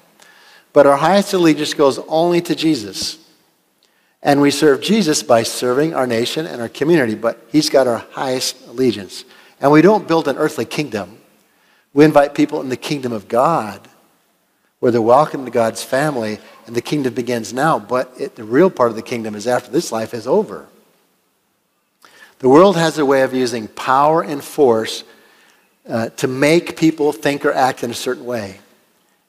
But 0.72 0.86
our 0.86 0.96
highest 0.96 1.32
allegiance 1.32 1.74
goes 1.74 1.98
only 2.06 2.40
to 2.42 2.54
Jesus. 2.54 3.18
And 4.22 4.40
we 4.40 4.50
serve 4.50 4.80
Jesus 4.80 5.22
by 5.22 5.42
serving 5.42 5.94
our 5.94 6.06
nation 6.06 6.46
and 6.46 6.60
our 6.60 6.68
community, 6.68 7.14
but 7.14 7.46
he's 7.50 7.70
got 7.70 7.86
our 7.86 8.04
highest 8.10 8.66
allegiance. 8.66 9.24
And 9.60 9.72
we 9.72 9.82
don't 9.82 10.06
build 10.06 10.28
an 10.28 10.36
earthly 10.36 10.64
kingdom. 10.64 11.18
We 11.96 12.04
invite 12.04 12.34
people 12.34 12.60
in 12.60 12.68
the 12.68 12.76
kingdom 12.76 13.12
of 13.12 13.26
God 13.26 13.88
where 14.80 14.92
they're 14.92 15.00
welcome 15.00 15.46
to 15.46 15.50
God's 15.50 15.82
family 15.82 16.38
and 16.66 16.76
the 16.76 16.82
kingdom 16.82 17.14
begins 17.14 17.54
now, 17.54 17.78
but 17.78 18.12
it, 18.18 18.36
the 18.36 18.44
real 18.44 18.68
part 18.68 18.90
of 18.90 18.96
the 18.96 19.02
kingdom 19.02 19.34
is 19.34 19.46
after 19.46 19.70
this 19.70 19.90
life 19.90 20.12
is 20.12 20.26
over. 20.26 20.66
The 22.40 22.50
world 22.50 22.76
has 22.76 22.98
a 22.98 23.06
way 23.06 23.22
of 23.22 23.32
using 23.32 23.66
power 23.66 24.20
and 24.22 24.44
force 24.44 25.04
uh, 25.88 26.10
to 26.10 26.28
make 26.28 26.76
people 26.76 27.12
think 27.14 27.46
or 27.46 27.52
act 27.54 27.82
in 27.82 27.90
a 27.90 27.94
certain 27.94 28.26
way. 28.26 28.60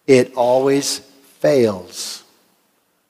It 0.06 0.34
always 0.34 1.00
fails. 1.40 2.26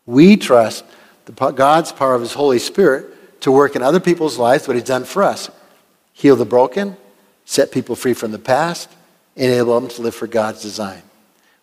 We 0.05 0.37
trust 0.37 0.85
the, 1.25 1.31
God's 1.31 1.91
power 1.91 2.13
of 2.13 2.21
His 2.21 2.33
Holy 2.33 2.59
Spirit 2.59 3.41
to 3.41 3.51
work 3.51 3.75
in 3.75 3.81
other 3.81 3.99
people's 3.99 4.37
lives 4.37 4.67
what 4.67 4.75
He's 4.77 4.83
done 4.83 5.03
for 5.03 5.23
us 5.23 5.49
heal 6.13 6.35
the 6.35 6.45
broken, 6.45 6.95
set 7.45 7.71
people 7.71 7.95
free 7.95 8.13
from 8.13 8.31
the 8.31 8.39
past, 8.39 8.91
enable 9.37 9.79
them 9.79 9.89
to 9.89 10.01
live 10.01 10.15
for 10.15 10.27
God's 10.27 10.61
design. 10.61 11.01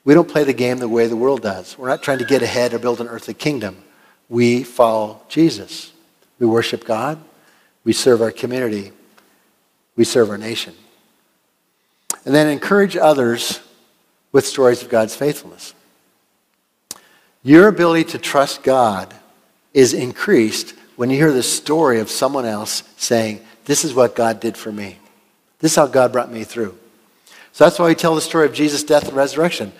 We 0.05 0.15
don't 0.15 0.29
play 0.29 0.45
the 0.45 0.53
game 0.53 0.79
the 0.79 0.89
way 0.89 1.07
the 1.07 1.17
world 1.17 1.43
does. 1.43 1.77
We're 1.79 1.89
not 1.89 2.03
trying 2.03 2.19
to 2.19 2.25
get 2.25 2.43
ahead 2.43 2.75
or 2.75 2.79
build 2.79 3.01
an 3.01 3.09
earthly 3.09 3.35
kingdom. 3.35 3.77
We 4.29 4.63
follow 4.63 5.21
Jesus. 5.29 5.93
We 6.39 6.47
worship 6.47 6.85
God. 6.85 7.19
We 7.85 7.93
serve 7.93 8.23
our 8.23 8.31
community. 8.31 8.93
We 9.97 10.05
serve 10.05 10.31
our 10.31 10.39
nation. 10.39 10.75
And 12.25 12.35
then 12.35 12.49
encourage 12.49 12.97
others 12.97 13.61
with 14.33 14.47
stories 14.47 14.83
of 14.83 14.89
God's 14.89 15.15
faithfulness. 15.15 15.75
Your 17.43 17.69
ability 17.69 18.05
to 18.11 18.19
trust 18.19 18.63
God 18.63 19.15
is 19.75 19.93
increased 19.93 20.75
when 20.97 21.11
you 21.11 21.17
hear 21.17 21.33
the 21.33 21.43
story 21.43 22.01
of 22.01 22.11
someone 22.11 22.47
else 22.47 22.83
saying, 22.97 23.41
This 23.65 23.85
is 23.85 23.95
what 23.95 24.15
God 24.15 24.41
did 24.41 24.57
for 24.57 24.73
me. 24.73 24.99
This 25.59 25.73
is 25.73 25.77
how 25.77 25.87
God 25.87 26.13
brought 26.13 26.33
me 26.33 26.45
through. 26.45 26.79
So 27.55 27.62
that's 27.62 27.79
why 27.79 27.87
we 27.87 27.95
tell 27.95 28.17
the 28.17 28.21
story 28.21 28.47
of 28.47 28.53
Jesus' 28.53 28.83
death 28.83 29.07
and 29.07 29.17
resurrection. 29.17 29.73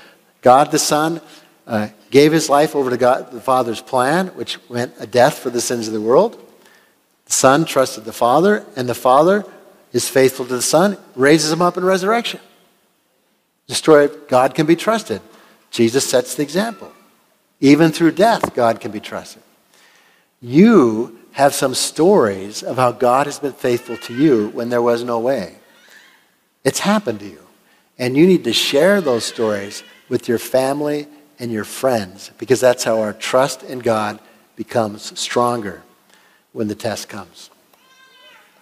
God 0.43 0.71
the 0.71 0.79
Son 0.79 1.21
uh, 1.67 1.89
gave 2.13 2.31
his 2.31 2.49
life 2.49 2.77
over 2.77 2.89
to 2.89 2.97
God 2.97 3.33
the 3.33 3.41
Father's 3.41 3.81
plan, 3.81 4.29
which 4.29 4.61
meant 4.71 4.95
a 5.01 5.09
death 5.09 5.41
for 5.41 5.51
the 5.51 5.61
sins 5.61 5.89
of 5.89 5.93
the 5.93 6.01
world. 6.01 6.41
The 7.27 7.33
Son 7.33 7.65
trusted 7.65 8.05
the 8.05 8.13
Father, 8.13 8.65
and 8.77 8.89
the 8.89 8.95
Father 8.95 9.45
is 9.93 10.09
faithful 10.09 10.47
to 10.47 10.55
the 10.55 10.63
Son, 10.63 10.97
raises 11.17 11.51
him 11.51 11.61
up 11.61 11.77
in 11.77 11.85
resurrection. 11.85 12.39
The 13.67 13.75
story 13.75 14.05
of 14.05 14.29
God 14.29 14.55
can 14.55 14.67
be 14.67 14.77
trusted. 14.77 15.21
Jesus 15.73 16.09
sets 16.09 16.37
the 16.37 16.45
example. 16.45 16.93
Even 17.59 17.91
through 17.91 18.13
death, 18.13 18.55
God 18.55 18.81
can 18.81 18.93
be 18.93 19.01
trusted. 19.01 19.43
You 20.41 21.19
have 21.33 21.55
some 21.55 21.75
stories 21.75 22.63
of 22.63 22.77
how 22.77 22.93
God 22.93 23.27
has 23.27 23.41
been 23.41 23.53
faithful 23.53 23.97
to 23.97 24.15
you 24.15 24.51
when 24.51 24.69
there 24.69 24.81
was 24.81 25.03
no 25.03 25.19
way. 25.19 25.57
It's 26.63 26.79
happened 26.79 27.19
to 27.19 27.27
you. 27.27 27.44
And 27.99 28.17
you 28.17 28.27
need 28.27 28.45
to 28.45 28.53
share 28.53 29.01
those 29.01 29.25
stories 29.25 29.85
with 30.09 30.29
your 30.29 30.39
family 30.39 31.07
and 31.39 31.53
your 31.53 31.65
friends 31.65 32.31
because 32.39 32.61
that's 32.61 32.85
how 32.85 33.01
our 33.01 33.13
trust 33.13 33.63
in 33.63 33.79
God 33.79 34.19
becomes 34.57 35.19
stronger 35.19 35.83
when 36.53 36.69
the 36.69 36.75
test 36.75 37.09
comes. 37.09 37.51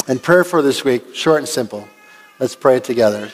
And 0.09 0.23
prayer 0.23 0.45
for 0.45 0.63
this 0.63 0.85
week, 0.85 1.15
short 1.15 1.39
and 1.39 1.49
simple. 1.49 1.87
Let's 2.39 2.57
pray 2.57 2.81
together. 2.81 3.31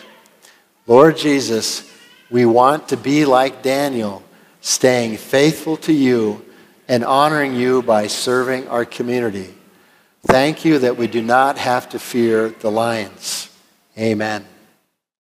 Lord 0.87 1.17
Jesus, 1.17 1.91
we 2.31 2.45
want 2.45 2.89
to 2.89 2.97
be 2.97 3.25
like 3.25 3.63
Daniel, 3.63 4.23
staying 4.61 5.17
faithful 5.17 5.77
to 5.79 5.93
you 5.93 6.45
and 6.89 7.05
honoring 7.05 7.55
you 7.55 7.83
by 7.83 8.07
serving 8.07 8.69
our 8.69 8.85
community. 8.85 9.55
Thank 10.23 10.65
you 10.65 10.79
that 10.81 10.97
we 10.97 11.07
do 11.07 11.23
not 11.23 11.59
have 11.59 11.89
to 11.91 11.99
fear 11.99 12.49
the 12.49 12.71
lions. 12.71 13.51
Amen. 13.97 14.45